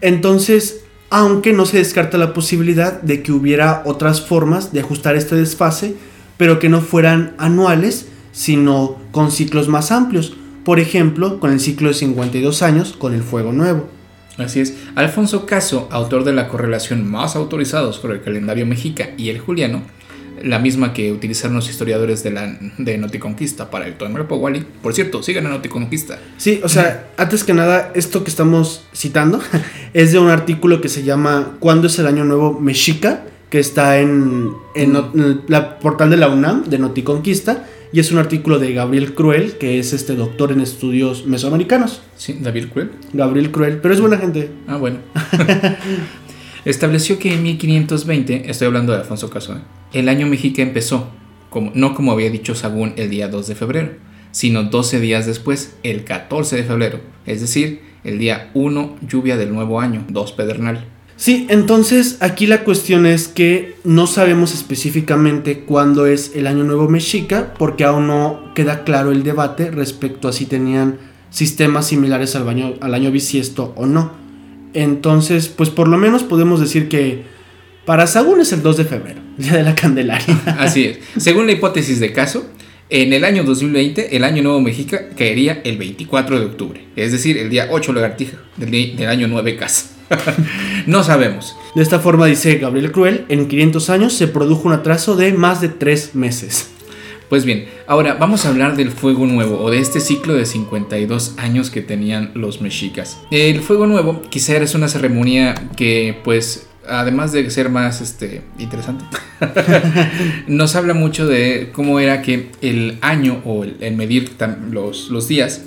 Entonces, 0.00 0.80
aunque 1.10 1.52
no 1.52 1.66
se 1.66 1.76
descarta 1.76 2.16
la 2.16 2.32
posibilidad 2.32 3.02
de 3.02 3.22
que 3.22 3.30
hubiera 3.30 3.82
otras 3.84 4.22
formas 4.22 4.72
de 4.72 4.80
ajustar 4.80 5.16
este 5.16 5.36
desfase, 5.36 5.96
pero 6.38 6.58
que 6.58 6.70
no 6.70 6.80
fueran 6.80 7.34
anuales, 7.36 8.06
sino 8.32 8.96
con 9.10 9.30
ciclos 9.30 9.68
más 9.68 9.92
amplios, 9.92 10.32
por 10.64 10.80
ejemplo, 10.80 11.40
con 11.40 11.52
el 11.52 11.60
ciclo 11.60 11.88
de 11.88 11.94
52 11.94 12.62
años 12.62 12.94
con 12.96 13.12
el 13.12 13.22
fuego 13.22 13.52
nuevo. 13.52 13.86
Así 14.38 14.60
es. 14.60 14.76
Alfonso 14.94 15.44
Caso, 15.44 15.88
autor 15.90 16.24
de 16.24 16.32
la 16.32 16.48
correlación 16.48 17.06
más 17.06 17.36
autorizados 17.36 17.98
por 17.98 18.12
el 18.12 18.22
calendario 18.22 18.64
mexica 18.64 19.10
y 19.18 19.28
el 19.28 19.40
juliano, 19.40 19.82
la 20.42 20.58
misma 20.58 20.92
que 20.92 21.12
utilizaron 21.12 21.56
los 21.56 21.68
historiadores 21.68 22.22
de, 22.22 22.30
la, 22.30 22.58
de 22.78 22.98
Noticonquista 22.98 23.70
para 23.70 23.86
el 23.86 23.94
Tonalpohualli. 23.94 24.64
Por 24.82 24.94
cierto, 24.94 25.22
sigan 25.22 25.46
a 25.46 25.50
Noticonquista. 25.50 26.18
Sí, 26.36 26.60
o 26.62 26.68
sea, 26.68 27.10
antes 27.16 27.44
que 27.44 27.54
nada, 27.54 27.92
esto 27.94 28.24
que 28.24 28.30
estamos 28.30 28.84
citando 28.94 29.40
es 29.94 30.12
de 30.12 30.18
un 30.18 30.28
artículo 30.28 30.80
que 30.80 30.88
se 30.88 31.02
llama 31.02 31.56
¿Cuándo 31.60 31.86
es 31.86 31.98
el 31.98 32.06
Año 32.06 32.24
Nuevo 32.24 32.58
Mexica? 32.60 33.24
que 33.50 33.58
está 33.58 33.98
en, 33.98 34.52
en, 34.76 34.94
en 34.94 35.42
la 35.48 35.80
portal 35.80 36.08
de 36.08 36.16
la 36.16 36.28
UNAM 36.28 36.66
de 36.66 36.78
Noticonquista 36.78 37.66
y 37.92 37.98
es 37.98 38.12
un 38.12 38.18
artículo 38.18 38.60
de 38.60 38.72
Gabriel 38.72 39.14
Cruel, 39.14 39.58
que 39.58 39.80
es 39.80 39.92
este 39.92 40.14
doctor 40.14 40.52
en 40.52 40.60
estudios 40.60 41.26
mesoamericanos. 41.26 42.02
Sí, 42.16 42.38
David 42.40 42.68
Cruel. 42.72 42.92
Gabriel 43.12 43.50
Cruel, 43.50 43.78
pero 43.78 43.92
es 43.92 44.00
buena 44.00 44.16
gente. 44.16 44.50
Ah, 44.68 44.76
bueno. 44.76 44.98
Estableció 46.64 47.18
que 47.18 47.34
en 47.34 47.42
1520, 47.42 48.48
estoy 48.48 48.66
hablando 48.66 48.92
de 48.92 49.00
Alfonso 49.00 49.28
Caso, 49.28 49.54
¿eh? 49.54 49.79
El 49.92 50.08
año 50.08 50.26
mexica 50.26 50.62
empezó, 50.62 51.08
como, 51.48 51.72
no 51.74 51.94
como 51.94 52.12
había 52.12 52.30
dicho 52.30 52.54
Sagún 52.54 52.92
el 52.96 53.10
día 53.10 53.28
2 53.28 53.46
de 53.48 53.54
febrero, 53.54 53.90
sino 54.32 54.64
12 54.64 55.00
días 55.00 55.26
después, 55.26 55.76
el 55.82 56.04
14 56.04 56.56
de 56.56 56.64
febrero, 56.64 57.00
es 57.26 57.40
decir, 57.40 57.82
el 58.04 58.18
día 58.18 58.50
1, 58.54 58.96
lluvia 59.06 59.36
del 59.36 59.52
nuevo 59.52 59.80
año, 59.80 60.04
2 60.08 60.32
pedernal. 60.32 60.86
Sí, 61.16 61.46
entonces 61.50 62.16
aquí 62.20 62.46
la 62.46 62.64
cuestión 62.64 63.04
es 63.04 63.28
que 63.28 63.76
no 63.84 64.06
sabemos 64.06 64.54
específicamente 64.54 65.60
cuándo 65.60 66.06
es 66.06 66.34
el 66.34 66.46
Año 66.46 66.64
Nuevo 66.64 66.88
Mexica, 66.88 67.52
porque 67.58 67.84
aún 67.84 68.06
no 68.06 68.54
queda 68.54 68.84
claro 68.84 69.12
el 69.12 69.22
debate 69.22 69.70
respecto 69.70 70.28
a 70.28 70.32
si 70.32 70.46
tenían 70.46 70.96
sistemas 71.28 71.88
similares 71.88 72.36
al 72.36 72.48
año, 72.48 72.72
al 72.80 72.94
año 72.94 73.10
bisiesto 73.10 73.74
o 73.76 73.84
no. 73.84 74.12
Entonces, 74.72 75.48
pues 75.48 75.68
por 75.68 75.88
lo 75.88 75.98
menos 75.98 76.22
podemos 76.22 76.58
decir 76.58 76.88
que 76.88 77.24
para 77.84 78.06
Sagún 78.06 78.40
es 78.40 78.54
el 78.54 78.62
2 78.62 78.78
de 78.78 78.84
febrero, 78.86 79.20
día 79.40 79.54
de 79.54 79.62
la 79.62 79.74
Candelaria. 79.74 80.40
Así 80.58 80.84
es. 80.84 80.98
Según 81.22 81.46
la 81.46 81.52
hipótesis 81.52 82.00
de 82.00 82.12
caso, 82.12 82.46
en 82.88 83.12
el 83.12 83.24
año 83.24 83.44
2020, 83.44 84.16
el 84.16 84.24
año 84.24 84.42
nuevo 84.42 84.60
mexica 84.60 85.10
caería 85.16 85.60
el 85.64 85.78
24 85.78 86.40
de 86.40 86.46
octubre, 86.46 86.84
es 86.96 87.12
decir, 87.12 87.38
el 87.38 87.48
día 87.48 87.68
8 87.70 87.92
lagartija 87.92 88.38
del, 88.56 88.96
del 88.96 89.08
año 89.08 89.28
9 89.28 89.56
casa. 89.56 89.86
no 90.86 91.04
sabemos. 91.04 91.56
De 91.76 91.82
esta 91.82 92.00
forma, 92.00 92.26
dice 92.26 92.56
Gabriel 92.56 92.90
Cruel, 92.90 93.26
en 93.28 93.46
500 93.46 93.90
años 93.90 94.12
se 94.14 94.26
produjo 94.26 94.66
un 94.66 94.74
atraso 94.74 95.14
de 95.14 95.32
más 95.32 95.60
de 95.60 95.68
3 95.68 96.16
meses. 96.16 96.68
Pues 97.28 97.44
bien, 97.44 97.66
ahora 97.86 98.14
vamos 98.14 98.44
a 98.44 98.48
hablar 98.48 98.76
del 98.76 98.90
fuego 98.90 99.24
nuevo 99.24 99.60
o 99.60 99.70
de 99.70 99.78
este 99.78 100.00
ciclo 100.00 100.34
de 100.34 100.44
52 100.44 101.34
años 101.36 101.70
que 101.70 101.80
tenían 101.80 102.32
los 102.34 102.60
mexicas. 102.60 103.18
El 103.30 103.60
fuego 103.60 103.86
nuevo 103.86 104.20
quizá 104.30 104.56
es 104.56 104.74
una 104.74 104.88
ceremonia 104.88 105.54
que 105.76 106.18
pues 106.24 106.66
además 106.88 107.32
de 107.32 107.48
ser 107.50 107.68
más 107.68 108.00
este, 108.00 108.42
interesante, 108.58 109.04
nos 110.46 110.76
habla 110.76 110.94
mucho 110.94 111.26
de 111.26 111.70
cómo 111.72 112.00
era 112.00 112.22
que 112.22 112.50
el 112.62 112.98
año 113.00 113.40
o 113.44 113.64
el, 113.64 113.96
medir 113.96 114.32
los, 114.70 115.10
los 115.10 115.28
días 115.28 115.62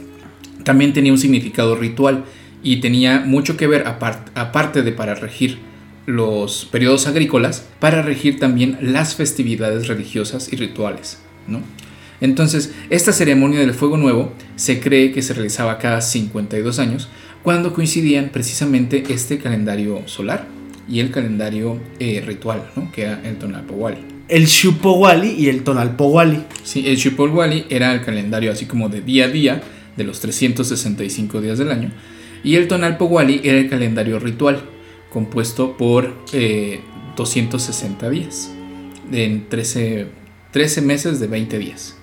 también 0.64 0.94
tenía 0.94 1.12
un 1.12 1.18
significado 1.20 1.76
ritual 1.76 2.24
y 2.64 2.78
tenía 2.78 3.20
mucho 3.20 3.58
que 3.58 3.68
ver, 3.68 3.86
apart- 3.86 4.30
aparte 4.36 4.82
de 4.84 4.92
para 4.92 5.16
regir 5.16 5.58
los 6.06 6.66
periodos 6.72 7.08
agrícolas, 7.08 7.66
para 7.80 8.02
regir 8.02 8.40
también 8.40 8.78
las 8.82 9.16
festividades 9.16 9.88
religiosas 9.88 10.52
y 10.52 10.56
rituales. 10.56 11.20
¿no? 11.48 11.62
Entonces, 12.22 12.74
esta 12.90 13.12
ceremonia 13.12 13.60
del 13.60 13.74
fuego 13.74 13.98
nuevo 13.98 14.34
se 14.56 14.80
cree 14.80 15.12
que 15.12 15.22
se 15.22 15.34
realizaba 15.34 15.78
cada 15.78 16.02
52 16.02 16.80
años, 16.80 17.10
cuando 17.42 17.74
coincidían 17.74 18.30
precisamente 18.30 19.04
este 19.10 19.38
calendario 19.40 20.02
solar 20.06 20.46
y 20.88 21.00
el 21.00 21.12
calendario 21.12 21.80
eh, 22.00 22.24
ritual, 22.26 22.70
¿no? 22.76 22.92
que 22.92 23.04
era 23.04 23.22
el 23.24 23.38
Tonalpohualli. 23.38 24.00
El 24.28 24.46
Shupowali 24.46 25.32
y 25.32 25.50
el 25.50 25.64
Tonalpowali. 25.64 26.44
Sí, 26.64 26.84
el 26.88 26.98
Xipolwali 26.98 27.66
era 27.70 27.94
el 27.94 28.02
calendario 28.04 28.52
así 28.52 28.66
como 28.66 28.90
de 28.90 29.02
día 29.02 29.26
a 29.26 29.28
día 29.28 29.62
de 29.96 30.04
los 30.04 30.20
365 30.22 31.42
días 31.42 31.60
del 31.60 31.72
año 31.72 31.92
y 32.44 32.56
el 32.56 32.68
Tonalpohualli 32.68 33.42
era 33.44 33.58
el 33.58 33.70
calendario 33.70 34.20
ritual 34.20 34.62
compuesto 35.10 35.78
por 35.78 36.14
eh, 36.34 36.82
260 37.16 38.10
días 38.10 38.52
en 39.12 39.48
13, 39.48 40.08
13 40.52 40.82
meses 40.82 41.20
de 41.20 41.28
20 41.28 41.60
días. 41.60 41.98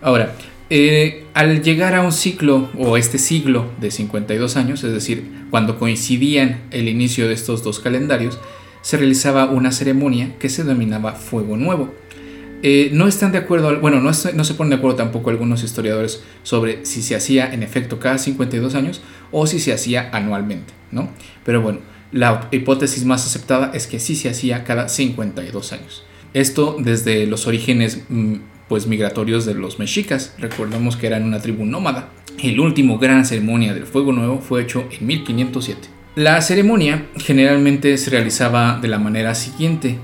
Ahora, 0.00 0.34
eh, 0.70 1.24
al 1.34 1.62
llegar 1.62 1.94
a 1.94 2.02
un 2.02 2.12
ciclo 2.12 2.70
o 2.78 2.96
este 2.96 3.18
siglo 3.18 3.70
de 3.80 3.90
52 3.90 4.56
años, 4.56 4.84
es 4.84 4.92
decir, 4.92 5.24
cuando 5.54 5.78
coincidían 5.78 6.62
el 6.72 6.88
inicio 6.88 7.28
de 7.28 7.34
estos 7.34 7.62
dos 7.62 7.78
calendarios, 7.78 8.40
se 8.82 8.96
realizaba 8.96 9.44
una 9.44 9.70
ceremonia 9.70 10.36
que 10.40 10.48
se 10.48 10.64
denominaba 10.64 11.12
Fuego 11.12 11.56
Nuevo. 11.56 11.94
Eh, 12.64 12.90
no 12.92 13.06
están 13.06 13.30
de 13.30 13.38
acuerdo, 13.38 13.78
bueno, 13.78 14.00
no, 14.00 14.10
no 14.10 14.44
se 14.44 14.54
ponen 14.54 14.70
de 14.70 14.74
acuerdo 14.74 14.96
tampoco 14.96 15.30
algunos 15.30 15.62
historiadores 15.62 16.24
sobre 16.42 16.84
si 16.84 17.02
se 17.02 17.14
hacía 17.14 17.54
en 17.54 17.62
efecto 17.62 18.00
cada 18.00 18.18
52 18.18 18.74
años 18.74 19.00
o 19.30 19.46
si 19.46 19.60
se 19.60 19.72
hacía 19.72 20.10
anualmente, 20.12 20.74
¿no? 20.90 21.08
Pero 21.44 21.62
bueno, 21.62 21.78
la 22.10 22.48
hipótesis 22.50 23.04
más 23.04 23.24
aceptada 23.24 23.70
es 23.74 23.86
que 23.86 24.00
sí 24.00 24.16
se 24.16 24.30
hacía 24.30 24.64
cada 24.64 24.88
52 24.88 25.72
años. 25.72 26.02
Esto 26.32 26.78
desde 26.80 27.28
los 27.28 27.46
orígenes 27.46 28.02
mm, 28.08 28.38
pues 28.68 28.88
migratorios 28.88 29.46
de 29.46 29.54
los 29.54 29.78
mexicas. 29.78 30.34
Recordemos 30.36 30.96
que 30.96 31.06
eran 31.06 31.22
una 31.22 31.40
tribu 31.40 31.64
nómada. 31.64 32.08
El 32.42 32.60
último 32.60 32.98
gran 32.98 33.24
ceremonia 33.24 33.74
del 33.74 33.86
Fuego 33.86 34.12
Nuevo 34.12 34.40
fue 34.40 34.62
hecho 34.62 34.86
en 34.90 35.06
1507. 35.06 35.88
La 36.16 36.40
ceremonia 36.42 37.06
generalmente 37.16 37.96
se 37.96 38.10
realizaba 38.10 38.78
de 38.80 38.88
la 38.88 38.98
manera 38.98 39.34
siguiente. 39.34 39.98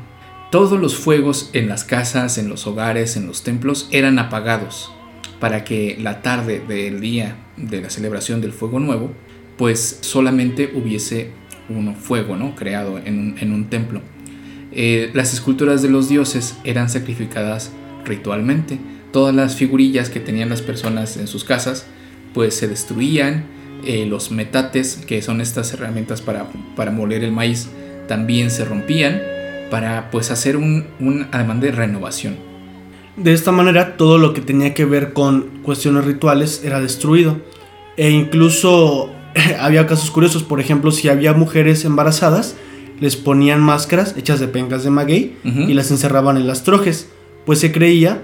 Todos 0.51 0.81
los 0.81 0.97
fuegos 0.97 1.51
en 1.53 1.69
las 1.69 1.85
casas, 1.85 2.39
en 2.39 2.49
los 2.49 2.67
hogares, 2.67 3.17
en 3.17 3.27
los 3.27 3.45
templos 3.45 3.89
eran 3.93 4.19
apagados 4.19 4.91
para 5.39 5.65
que 5.65 5.97
la 6.01 6.23
tarde 6.23 6.61
del 6.61 7.01
día 7.01 7.37
de 7.57 7.81
la 7.81 7.91
celebración 7.91 8.41
del 8.41 8.53
Fuego 8.53 8.79
Nuevo, 8.79 9.13
pues 9.57 9.99
solamente 10.03 10.71
hubiese 10.75 11.31
un 11.69 11.95
fuego, 11.95 12.37
¿no? 12.37 12.55
Creado 12.55 12.99
en 12.99 13.53
un, 13.53 13.65
templo. 13.67 14.03
Eh, 14.73 15.11
las 15.15 15.33
esculturas 15.33 15.83
de 15.83 15.91
los 15.91 16.09
dioses 16.09 16.57
eran 16.65 16.89
sacrificadas 16.89 17.73
ritualmente. 18.05 18.79
Todas 19.13 19.35
las 19.35 19.57
figurillas 19.57 20.11
que 20.11 20.21
tenían 20.21 20.49
las 20.49 20.63
personas 20.63 21.17
en 21.17 21.27
sus 21.27 21.45
casas, 21.45 21.87
pues 22.35 22.55
se 22.55 22.69
destruían. 22.69 23.45
Eh, 23.85 24.05
los 24.05 24.31
metates, 24.31 24.97
que 25.07 25.23
son 25.23 25.41
estas 25.41 25.73
herramientas 25.73 26.21
para, 26.21 26.47
para 26.77 26.91
moler 26.91 27.25
el 27.25 27.33
maíz, 27.33 27.71
también 28.09 28.51
se 28.51 28.65
rompían 28.65 29.23
para 29.71 30.11
pues 30.11 30.31
hacer 30.31 30.57
un, 30.57 30.87
un 30.99 31.29
ademán 31.33 31.61
de 31.61 31.71
renovación. 31.73 32.37
De 33.17 33.33
esta 33.33 33.53
manera, 33.53 33.97
todo 33.97 34.19
lo 34.19 34.35
que 34.35 34.41
tenía 34.41 34.75
que 34.75 34.85
ver 34.85 35.13
con 35.13 35.63
cuestiones 35.63 36.05
rituales 36.05 36.63
era 36.65 36.81
destruido. 36.81 37.41
E 37.97 38.11
incluso 38.11 39.11
había 39.59 39.87
casos 39.87 40.11
curiosos, 40.11 40.43
por 40.43 40.61
ejemplo, 40.61 40.91
si 40.91 41.09
había 41.09 41.33
mujeres 41.33 41.85
embarazadas, 41.85 42.57
les 43.01 43.17
ponían 43.17 43.61
máscaras 43.61 44.15
hechas 44.17 44.41
de 44.41 44.49
pencas 44.49 44.85
de 44.85 44.91
maguey 44.91 45.37
y 45.43 45.73
las 45.73 45.91
encerraban 45.91 46.37
en 46.37 46.47
las 46.47 46.65
trojes, 46.65 47.09
pues 47.47 47.59
se 47.59 47.73
creía 47.73 48.23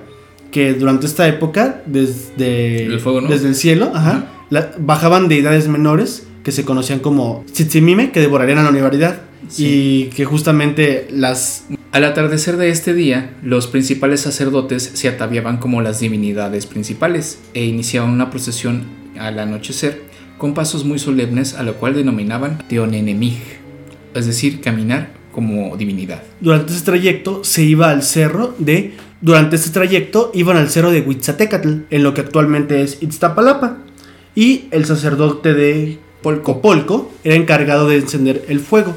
que 0.51 0.75
durante 0.75 1.07
esta 1.07 1.27
época, 1.29 1.83
desde 1.87 2.85
El 2.87 3.01
fuego, 3.01 3.21
¿no? 3.21 3.29
desde 3.29 3.49
el 3.49 3.55
cielo, 3.55 3.91
ajá, 3.95 4.27
la- 4.51 4.73
bajaban 4.79 5.29
deidades 5.29 5.69
menores 5.69 6.27
que 6.45 6.53
se 6.53 6.65
conocían 6.65 7.01
como 7.01 7.45
Tzitzimime, 7.53 8.13
que 8.13 8.21
devorarían 8.21 8.59
a 8.59 8.63
la 8.63 8.71
universidad. 8.71 9.23
Y 9.59 10.07
que 10.07 10.25
justamente 10.25 11.07
las 11.11 11.67
Al 11.93 12.05
atardecer 12.05 12.57
de 12.57 12.71
este 12.71 12.95
día, 12.95 13.37
los 13.43 13.67
principales 13.69 14.21
sacerdotes 14.21 14.91
se 14.95 15.09
ataviaban 15.09 15.59
como 15.59 15.83
las 15.83 16.01
divinidades 16.01 16.67
principales 16.67 17.39
e 17.55 17.65
iniciaban 17.65 18.11
una 18.11 18.31
procesión 18.31 18.85
al 19.19 19.39
anochecer 19.39 20.03
con 20.37 20.53
pasos 20.53 20.85
muy 20.85 20.99
solemnes 20.99 21.55
a 21.55 21.63
lo 21.63 21.75
cual 21.75 21.95
denominaban 21.95 22.59
Teonenemig, 22.69 23.39
es 24.15 24.27
decir, 24.27 24.61
caminar 24.61 25.11
como 25.33 25.77
divinidad. 25.77 26.23
durante 26.41 26.73
ese 26.73 26.85
trayecto 26.85 27.45
se 27.45 27.63
iba 27.63 27.91
al 27.91 28.03
cerro 28.03 28.55
de 28.59 28.95
durante 29.21 29.57
este 29.57 29.71
trayecto 29.71 30.31
iban 30.35 30.57
al 30.57 30.71
cerro 30.71 30.91
de 30.91 31.01
Huitzatecatl 31.01 31.75
en 31.91 32.03
lo 32.03 32.15
que 32.15 32.21
actualmente 32.21 32.83
es 32.83 33.03
Iztapalapa 33.03 33.79
y 34.35 34.67
el 34.71 34.85
sacerdote 34.85 35.55
de 35.55 35.99
Polco 36.23 37.13
era 37.25 37.35
encargado 37.35 37.89
de 37.89 37.97
encender 37.97 38.45
el 38.49 38.61
fuego 38.61 38.95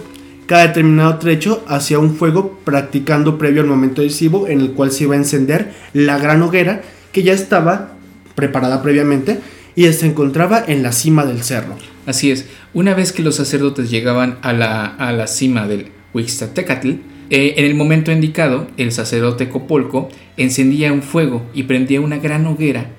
cada 0.49 0.65
determinado 0.65 1.19
trecho 1.19 1.63
hacía 1.67 1.99
un 1.99 2.15
fuego 2.15 2.57
practicando 2.63 3.37
previo 3.37 3.61
al 3.61 3.67
momento 3.67 4.01
decisivo 4.01 4.47
en 4.47 4.61
el 4.61 4.71
cual 4.71 4.91
se 4.91 5.03
iba 5.03 5.13
a 5.13 5.19
encender 5.19 5.71
la 5.93 6.17
gran 6.17 6.41
hoguera 6.41 6.81
que 7.11 7.21
ya 7.21 7.33
estaba 7.33 7.91
preparada 8.33 8.81
previamente 8.81 9.41
y 9.75 9.85
se 9.93 10.07
encontraba 10.07 10.63
en 10.65 10.81
la 10.81 10.91
cima 10.91 11.23
del 11.27 11.43
cerro. 11.43 11.75
Así 12.07 12.31
es, 12.31 12.47
Una 12.73 12.95
vez 12.95 13.11
que 13.11 13.21
los 13.21 13.35
sacerdotes 13.35 13.91
llegaban 13.91 14.39
a 14.41 14.51
la, 14.51 14.85
a 14.87 15.11
la 15.11 15.27
cima 15.27 15.67
del 15.67 15.91
Huixtatecatl, 16.15 16.93
eh, 17.29 17.55
en 17.57 17.65
el 17.65 17.75
momento 17.75 18.11
indicado, 18.11 18.67
el 18.77 18.91
sacerdote 18.91 19.49
Copolco 19.49 20.09
encendía 20.37 20.91
un 20.91 21.03
fuego 21.03 21.45
y 21.53 21.63
prendía 21.63 22.01
una 22.01 22.17
gran 22.17 22.45
hoguera 22.47 22.91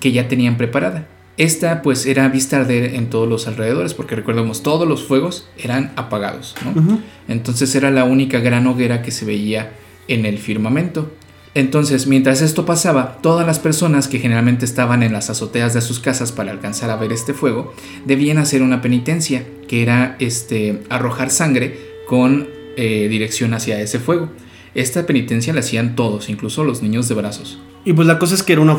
que 0.00 0.12
ya 0.12 0.28
tenían 0.28 0.56
preparada. 0.56 1.08
Esta 1.36 1.82
pues 1.82 2.06
era 2.06 2.28
vista 2.28 2.58
arder 2.58 2.94
en 2.94 3.10
todos 3.10 3.28
los 3.28 3.48
alrededores, 3.48 3.94
porque 3.94 4.14
recordemos, 4.14 4.62
todos 4.62 4.86
los 4.86 5.02
fuegos 5.02 5.48
eran 5.58 5.92
apagados, 5.96 6.54
¿no? 6.64 7.00
Entonces 7.26 7.74
era 7.74 7.90
la 7.90 8.04
única 8.04 8.38
gran 8.38 8.66
hoguera 8.68 9.02
que 9.02 9.10
se 9.10 9.24
veía 9.24 9.72
en 10.06 10.26
el 10.26 10.38
firmamento. 10.38 11.10
Entonces, 11.54 12.06
mientras 12.06 12.40
esto 12.40 12.66
pasaba, 12.66 13.18
todas 13.20 13.46
las 13.46 13.58
personas 13.58 14.06
que 14.06 14.18
generalmente 14.18 14.64
estaban 14.64 15.02
en 15.02 15.12
las 15.12 15.30
azoteas 15.30 15.74
de 15.74 15.80
sus 15.80 15.98
casas 15.98 16.30
para 16.30 16.52
alcanzar 16.52 16.90
a 16.90 16.96
ver 16.96 17.12
este 17.12 17.32
fuego, 17.32 17.72
debían 18.04 18.38
hacer 18.38 18.62
una 18.62 18.82
penitencia, 18.82 19.44
que 19.68 19.82
era 19.82 20.16
este, 20.20 20.82
arrojar 20.88 21.30
sangre 21.30 21.78
con 22.06 22.48
eh, 22.76 23.08
dirección 23.08 23.54
hacia 23.54 23.80
ese 23.80 23.98
fuego. 23.98 24.30
Esta 24.74 25.06
penitencia 25.06 25.52
la 25.52 25.60
hacían 25.60 25.94
todos, 25.94 26.28
incluso 26.28 26.64
los 26.64 26.82
niños 26.82 27.08
de 27.08 27.14
brazos. 27.14 27.58
Y 27.84 27.92
pues 27.92 28.08
la 28.08 28.18
cosa 28.18 28.34
es 28.34 28.42
que 28.42 28.54
era 28.54 28.62
una, 28.62 28.76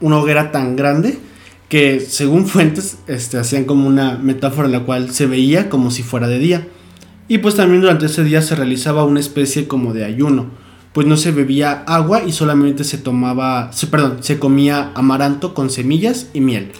una 0.00 0.18
hoguera 0.18 0.52
tan 0.52 0.76
grande 0.76 1.18
que 1.68 2.00
según 2.00 2.46
fuentes 2.46 2.98
este, 3.06 3.38
hacían 3.38 3.64
como 3.64 3.86
una 3.86 4.18
metáfora 4.18 4.66
en 4.66 4.72
la 4.72 4.80
cual 4.80 5.10
se 5.10 5.26
veía 5.26 5.68
como 5.68 5.90
si 5.90 6.02
fuera 6.02 6.28
de 6.28 6.38
día. 6.38 6.68
Y 7.28 7.38
pues 7.38 7.56
también 7.56 7.80
durante 7.80 8.06
ese 8.06 8.22
día 8.22 8.40
se 8.40 8.54
realizaba 8.54 9.04
una 9.04 9.18
especie 9.18 9.66
como 9.66 9.92
de 9.92 10.04
ayuno, 10.04 10.46
pues 10.92 11.08
no 11.08 11.16
se 11.16 11.32
bebía 11.32 11.82
agua 11.86 12.22
y 12.24 12.30
solamente 12.30 12.84
se 12.84 12.98
tomaba, 12.98 13.72
se, 13.72 13.88
perdón, 13.88 14.18
se 14.20 14.38
comía 14.38 14.92
amaranto 14.94 15.52
con 15.52 15.68
semillas 15.68 16.30
y 16.34 16.40
miel. 16.40 16.70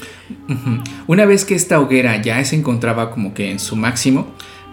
Una 1.08 1.26
vez 1.26 1.44
que 1.44 1.56
esta 1.56 1.80
hoguera 1.80 2.22
ya 2.22 2.42
se 2.44 2.56
encontraba 2.56 3.10
como 3.10 3.34
que 3.34 3.50
en 3.50 3.58
su 3.58 3.74
máximo, 3.74 4.28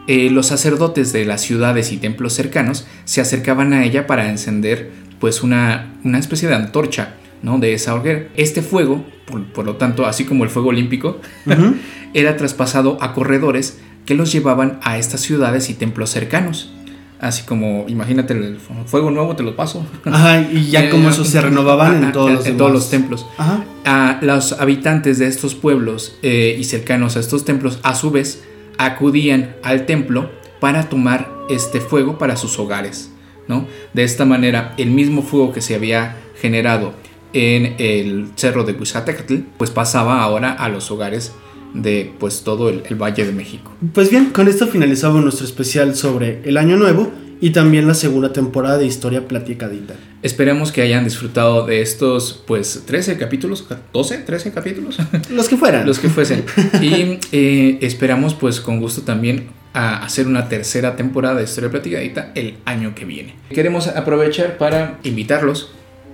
eh, 0.07 0.29
los 0.29 0.47
sacerdotes 0.47 1.13
de 1.13 1.25
las 1.25 1.41
ciudades 1.41 1.91
y 1.91 1.97
templos 1.97 2.33
cercanos 2.33 2.85
se 3.05 3.21
acercaban 3.21 3.73
a 3.73 3.85
ella 3.85 4.07
para 4.07 4.29
encender 4.29 4.91
pues 5.19 5.43
una, 5.43 5.93
una 6.03 6.19
especie 6.19 6.49
de 6.49 6.55
antorcha 6.55 7.15
¿no? 7.43 7.59
de 7.59 7.73
esa 7.73 7.93
hoguera. 7.93 8.27
Este 8.35 8.61
fuego, 8.61 9.05
por, 9.53 9.65
lo 9.65 9.75
tanto, 9.75 10.07
así 10.07 10.25
como 10.25 10.43
el 10.43 10.49
fuego 10.49 10.69
olímpico, 10.69 11.21
era 12.13 12.35
traspasado 12.35 12.97
a 13.01 13.13
corredores 13.13 13.79
que 14.05 14.15
los 14.15 14.31
llevaban 14.31 14.79
a 14.81 14.97
estas 14.97 15.21
ciudades 15.21 15.69
y 15.69 15.75
templos 15.75 16.09
cercanos. 16.09 16.71
Así 17.19 17.43
como, 17.43 17.85
imagínate, 17.87 18.33
el 18.33 18.57
fuego 18.85 19.09
nuevo 19.09 19.37
te 19.37 19.43
lo 19.43 19.55
paso. 19.55 19.85
Ajá, 20.03 20.41
y 20.41 20.69
ya 20.69 20.89
como 20.91 21.09
eso 21.09 21.23
se 21.23 21.39
renovaban 21.39 22.03
en 22.03 22.11
todos 22.11 22.31
los, 22.31 22.45
en 22.45 22.57
todos 22.57 22.71
los 22.73 22.89
templos. 22.89 23.25
Ajá. 23.37 23.63
A 23.85 24.19
los 24.21 24.53
habitantes 24.53 25.19
de 25.19 25.27
estos 25.27 25.55
pueblos 25.55 26.17
eh, 26.21 26.57
y 26.59 26.65
cercanos 26.65 27.15
a 27.15 27.21
estos 27.21 27.45
templos, 27.45 27.79
a 27.83 27.95
su 27.95 28.11
vez, 28.11 28.43
acudían 28.77 29.55
al 29.63 29.85
templo 29.85 30.29
para 30.59 30.89
tomar 30.89 31.31
este 31.49 31.81
fuego 31.81 32.17
para 32.17 32.37
sus 32.37 32.57
hogares. 32.59 33.11
¿no? 33.47 33.67
De 33.93 34.03
esta 34.03 34.25
manera, 34.25 34.73
el 34.77 34.91
mismo 34.91 35.21
fuego 35.21 35.51
que 35.51 35.61
se 35.61 35.75
había 35.75 36.17
generado 36.39 36.93
en 37.33 37.75
el 37.79 38.31
cerro 38.35 38.63
de 38.63 38.73
Huizatecatl, 38.73 39.37
pues 39.57 39.71
pasaba 39.71 40.21
ahora 40.21 40.51
a 40.53 40.69
los 40.69 40.91
hogares 40.91 41.33
de 41.73 42.13
pues 42.19 42.43
todo 42.43 42.69
el, 42.69 42.83
Valle 42.95 43.25
de 43.25 43.31
México. 43.31 43.71
Pues 43.93 44.09
bien, 44.09 44.29
con 44.29 44.47
esto 44.47 44.67
finalizamos 44.67 45.23
nuestro 45.23 45.45
especial 45.45 45.95
sobre 45.95 46.41
el 46.45 46.57
Año 46.57 46.77
Nuevo 46.77 47.11
y 47.43 47.49
también 47.49 47.85
la 47.85 47.93
segunda 47.93 48.31
temporada 48.31 48.77
de 48.77 48.85
Historia 48.85 49.27
Platicadita. 49.27 49.95
Esperemos 50.21 50.71
que 50.71 50.81
hayan 50.81 51.03
disfrutado 51.03 51.65
de 51.65 51.81
estos 51.81 52.41
pues 52.47 52.83
13 52.85 53.17
capítulos, 53.17 53.67
12, 53.91 54.19
13 54.19 54.53
capítulos. 54.53 54.97
Los 55.29 55.49
que 55.49 55.57
fueran. 55.57 55.85
Los 55.85 55.99
que 55.99 56.07
fuesen. 56.07 56.45
y 56.81 57.19
eh, 57.33 57.79
esperamos 57.81 58.33
pues 58.33 58.61
con 58.61 58.79
gusto 58.79 59.01
también 59.01 59.49
a 59.73 60.05
hacer 60.05 60.25
una 60.25 60.47
tercera 60.47 60.95
temporada 60.95 61.35
de 61.35 61.43
Historia 61.43 61.69
Platicadita 61.69 62.31
el 62.33 62.55
año 62.63 62.95
que 62.95 63.03
viene. 63.03 63.35
Queremos 63.49 63.89
aprovechar 63.89 64.57
para 64.57 65.01
invitarlos 65.03 65.71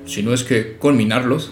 si 0.07 0.23
no 0.23 0.33
es 0.33 0.43
que 0.43 0.77
culminarlos, 0.77 1.51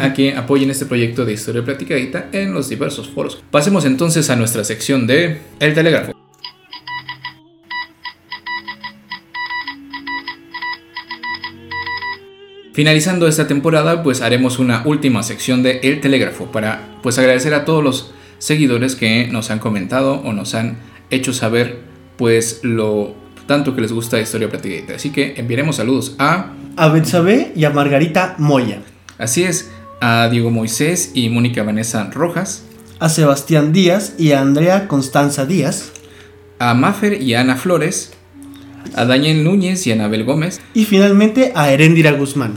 a 0.00 0.14
que 0.14 0.36
apoyen 0.36 0.70
este 0.70 0.86
proyecto 0.86 1.26
de 1.26 1.34
Historia 1.34 1.62
Platicadita 1.62 2.30
en 2.32 2.54
los 2.54 2.70
diversos 2.70 3.10
foros. 3.10 3.42
Pasemos 3.50 3.84
entonces 3.84 4.30
a 4.30 4.36
nuestra 4.36 4.64
sección 4.64 5.06
de 5.06 5.40
El 5.60 5.74
Telégrafo. 5.74 6.21
Finalizando 12.72 13.28
esta 13.28 13.46
temporada, 13.46 14.02
pues 14.02 14.22
haremos 14.22 14.58
una 14.58 14.82
última 14.86 15.22
sección 15.22 15.62
de 15.62 15.80
El 15.82 16.00
Telégrafo 16.00 16.46
para 16.46 16.96
pues 17.02 17.18
agradecer 17.18 17.52
a 17.52 17.64
todos 17.64 17.84
los 17.84 18.12
seguidores 18.38 18.96
que 18.96 19.28
nos 19.28 19.50
han 19.50 19.58
comentado 19.58 20.14
o 20.14 20.32
nos 20.32 20.54
han 20.54 20.78
hecho 21.10 21.32
saber 21.32 21.80
pues 22.16 22.60
lo 22.62 23.14
tanto 23.46 23.74
que 23.74 23.82
les 23.82 23.92
gusta 23.92 24.20
Historia 24.20 24.48
Platicadita. 24.48 24.94
Así 24.94 25.10
que 25.10 25.34
enviaremos 25.36 25.76
saludos 25.76 26.16
a 26.18 26.52
a 26.76 26.88
Betsabe 26.88 27.52
y 27.54 27.64
a 27.64 27.70
Margarita 27.70 28.34
Moya. 28.38 28.80
Así 29.18 29.44
es, 29.44 29.70
a 30.00 30.28
Diego 30.30 30.50
Moisés 30.50 31.12
y 31.14 31.28
Mónica 31.28 31.62
Vanessa 31.62 32.08
Rojas. 32.10 32.64
A 32.98 33.08
Sebastián 33.08 33.72
Díaz 33.72 34.14
y 34.18 34.32
a 34.32 34.40
Andrea 34.40 34.88
Constanza 34.88 35.44
Díaz. 35.44 35.92
A 36.58 36.72
Mafer 36.72 37.20
y 37.20 37.34
a 37.34 37.40
Ana 37.40 37.56
Flores. 37.56 38.12
A 38.94 39.04
Daniel 39.04 39.44
Núñez 39.44 39.86
y 39.86 39.90
a 39.90 39.94
Anabel 39.94 40.24
Gómez. 40.24 40.60
Y 40.74 40.84
finalmente 40.84 41.52
a 41.54 41.72
Herendira 41.72 42.12
Guzmán. 42.12 42.54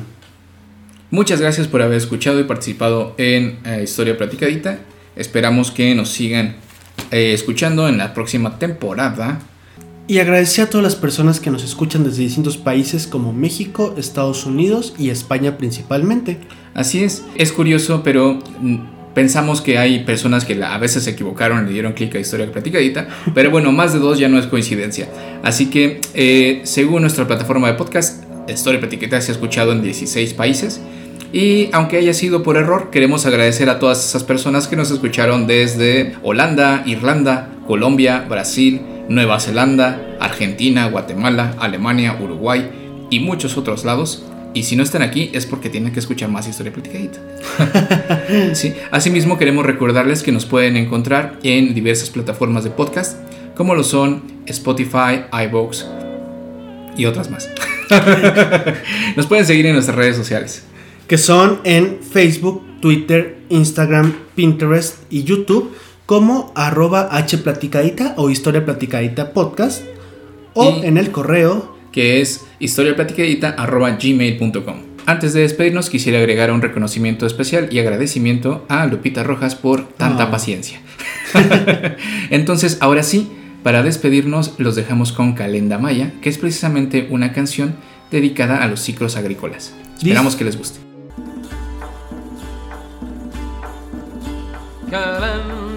Muchas 1.11 1.39
gracias 1.39 1.67
por 1.67 1.81
haber 1.81 1.97
escuchado 1.97 2.39
y 2.39 2.43
participado 2.43 3.15
en 3.17 3.59
eh, 3.65 3.81
Historia 3.83 4.17
Platicadita. 4.17 4.79
Esperamos 5.15 5.71
que 5.71 5.95
nos 5.95 6.09
sigan 6.09 6.55
eh, 7.11 7.33
escuchando 7.33 7.87
en 7.87 7.97
la 7.97 8.13
próxima 8.13 8.59
temporada. 8.59 9.39
Y 10.07 10.19
agradecer 10.19 10.65
a 10.65 10.69
todas 10.69 10.83
las 10.83 10.95
personas 10.95 11.39
que 11.39 11.49
nos 11.49 11.63
escuchan 11.63 12.03
desde 12.03 12.21
distintos 12.21 12.57
países 12.57 13.07
como 13.07 13.33
México, 13.33 13.95
Estados 13.97 14.45
Unidos 14.45 14.93
y 14.99 15.09
España 15.09 15.57
principalmente. 15.57 16.39
Así 16.75 17.03
es, 17.03 17.23
es 17.35 17.51
curioso, 17.51 18.01
pero 18.03 18.39
mm, 18.59 18.77
pensamos 19.15 19.61
que 19.61 19.79
hay 19.79 20.03
personas 20.03 20.45
que 20.45 20.61
a 20.63 20.77
veces 20.77 21.05
se 21.05 21.11
equivocaron 21.11 21.65
le 21.65 21.71
dieron 21.71 21.93
clic 21.93 22.13
a 22.15 22.19
Historia 22.19 22.51
Platicadita, 22.51 23.07
pero 23.33 23.49
bueno, 23.49 23.71
más 23.71 23.93
de 23.93 23.99
dos 23.99 24.19
ya 24.19 24.29
no 24.29 24.37
es 24.37 24.45
coincidencia. 24.45 25.07
Así 25.41 25.71
que, 25.71 26.01
eh, 26.13 26.61
según 26.63 27.01
nuestra 27.01 27.25
plataforma 27.25 27.67
de 27.67 27.73
podcast, 27.73 28.23
Historia 28.47 28.79
Platicadita 28.79 29.19
se 29.21 29.31
ha 29.31 29.35
escuchado 29.35 29.71
en 29.71 29.81
16 29.81 30.33
países. 30.33 30.81
Y 31.33 31.69
aunque 31.73 31.97
haya 31.97 32.13
sido 32.13 32.43
por 32.43 32.55
error, 32.57 32.91
queremos 32.91 33.25
agradecer 33.25 33.69
a 33.69 33.79
todas 33.79 34.07
esas 34.07 34.23
personas 34.23 34.67
que 34.67 34.75
nos 34.75 34.91
escucharon 34.91 35.47
desde 35.47 36.13
Holanda, 36.21 36.83
Irlanda, 36.85 37.49
Colombia, 37.67 38.25
Brasil, 38.29 38.81
Nueva 39.09 39.39
Zelanda, 39.39 40.17
Argentina, 40.19 40.87
Guatemala, 40.87 41.55
Alemania, 41.59 42.17
Uruguay 42.21 43.07
y 43.09 43.19
muchos 43.19 43.57
otros 43.57 43.85
lados. 43.85 44.23
Y 44.55 44.63
si 44.63 44.77
no 44.77 44.83
están 44.83 45.01
aquí 45.01 45.29
es 45.33 45.45
porque 45.45 45.69
tienen 45.69 45.91
que 45.91 45.99
escuchar 45.99 46.29
más 46.29 46.47
historia 46.47 46.71
platicadita. 46.71 47.19
sí. 48.53 48.73
Asimismo 48.89 49.37
queremos 49.37 49.65
recordarles 49.65 50.23
que 50.23 50.31
nos 50.31 50.45
pueden 50.45 50.77
encontrar 50.77 51.37
en 51.43 51.73
diversas 51.73 52.09
plataformas 52.09 52.63
de 52.63 52.69
podcast, 52.69 53.19
como 53.53 53.75
lo 53.75 53.83
son 53.83 54.23
Spotify, 54.45 55.25
iVoox 55.45 55.83
y 56.95 57.05
otras 57.05 57.29
más. 57.29 57.49
nos 59.17 59.27
pueden 59.27 59.45
seguir 59.45 59.65
en 59.65 59.73
nuestras 59.73 59.97
redes 59.97 60.15
sociales. 60.15 60.63
Que 61.05 61.17
son 61.17 61.59
en 61.65 61.99
Facebook, 61.99 62.63
Twitter, 62.79 63.39
Instagram, 63.49 64.15
Pinterest 64.35 64.99
y 65.09 65.25
YouTube 65.25 65.75
como 66.05 66.53
arroba 66.55 67.09
hplaticadita 67.11 68.13
o 68.15 68.29
historia 68.29 68.63
platicadita 68.63 69.33
podcast 69.33 69.83
o 70.53 70.79
en 70.81 70.97
el 70.97 71.11
correo 71.11 71.74
que 71.95 72.19
es 72.19 72.45
historiaplaticadita 72.59 73.51
arroba 73.51 73.91
gmail.com. 73.91 74.75
Antes 75.05 75.33
de 75.33 75.41
despedirnos 75.41 75.89
quisiera 75.89 76.19
agregar 76.19 76.51
un 76.51 76.61
reconocimiento 76.61 77.25
especial 77.25 77.69
y 77.71 77.79
agradecimiento 77.79 78.65
a 78.67 78.85
Lupita 78.85 79.23
Rojas 79.23 79.55
por 79.55 79.87
tanta 79.87 80.23
ah. 80.23 80.31
paciencia. 80.31 80.81
Entonces, 82.31 82.79
ahora 82.81 83.01
sí, 83.01 83.31
para 83.63 83.81
despedirnos 83.81 84.55
los 84.57 84.75
dejamos 84.75 85.13
con 85.13 85.35
Calenda 85.35 85.77
Maya, 85.77 86.11
que 86.21 86.27
es 86.27 86.37
precisamente 86.37 87.07
una 87.09 87.31
canción 87.31 87.77
dedicada 88.11 88.61
a 88.61 88.67
los 88.67 88.81
ciclos 88.81 89.15
agrícolas. 89.15 89.73
Esperamos 89.95 90.35
que 90.35 90.43
les 90.43 90.57
guste. 90.57 90.79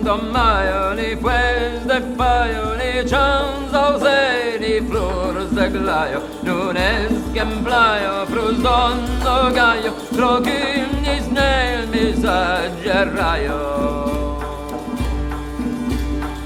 tomaio 0.08 0.94
li 0.98 1.08
pues 1.22 1.82
de 1.88 1.98
paio 2.18 2.68
li 2.78 2.92
chanzau 3.10 3.90
se 4.04 4.20
li 4.62 4.70
flores 4.88 5.50
de 5.58 5.66
glaio 5.74 6.20
nunes 6.46 7.12
que 7.34 7.42
emplaio 7.44 8.14
frusondo 8.30 9.36
gaio 9.58 9.92
crocim 10.14 10.88
nis 11.04 11.28
nel 11.36 11.84
misaggerraio 11.92 13.60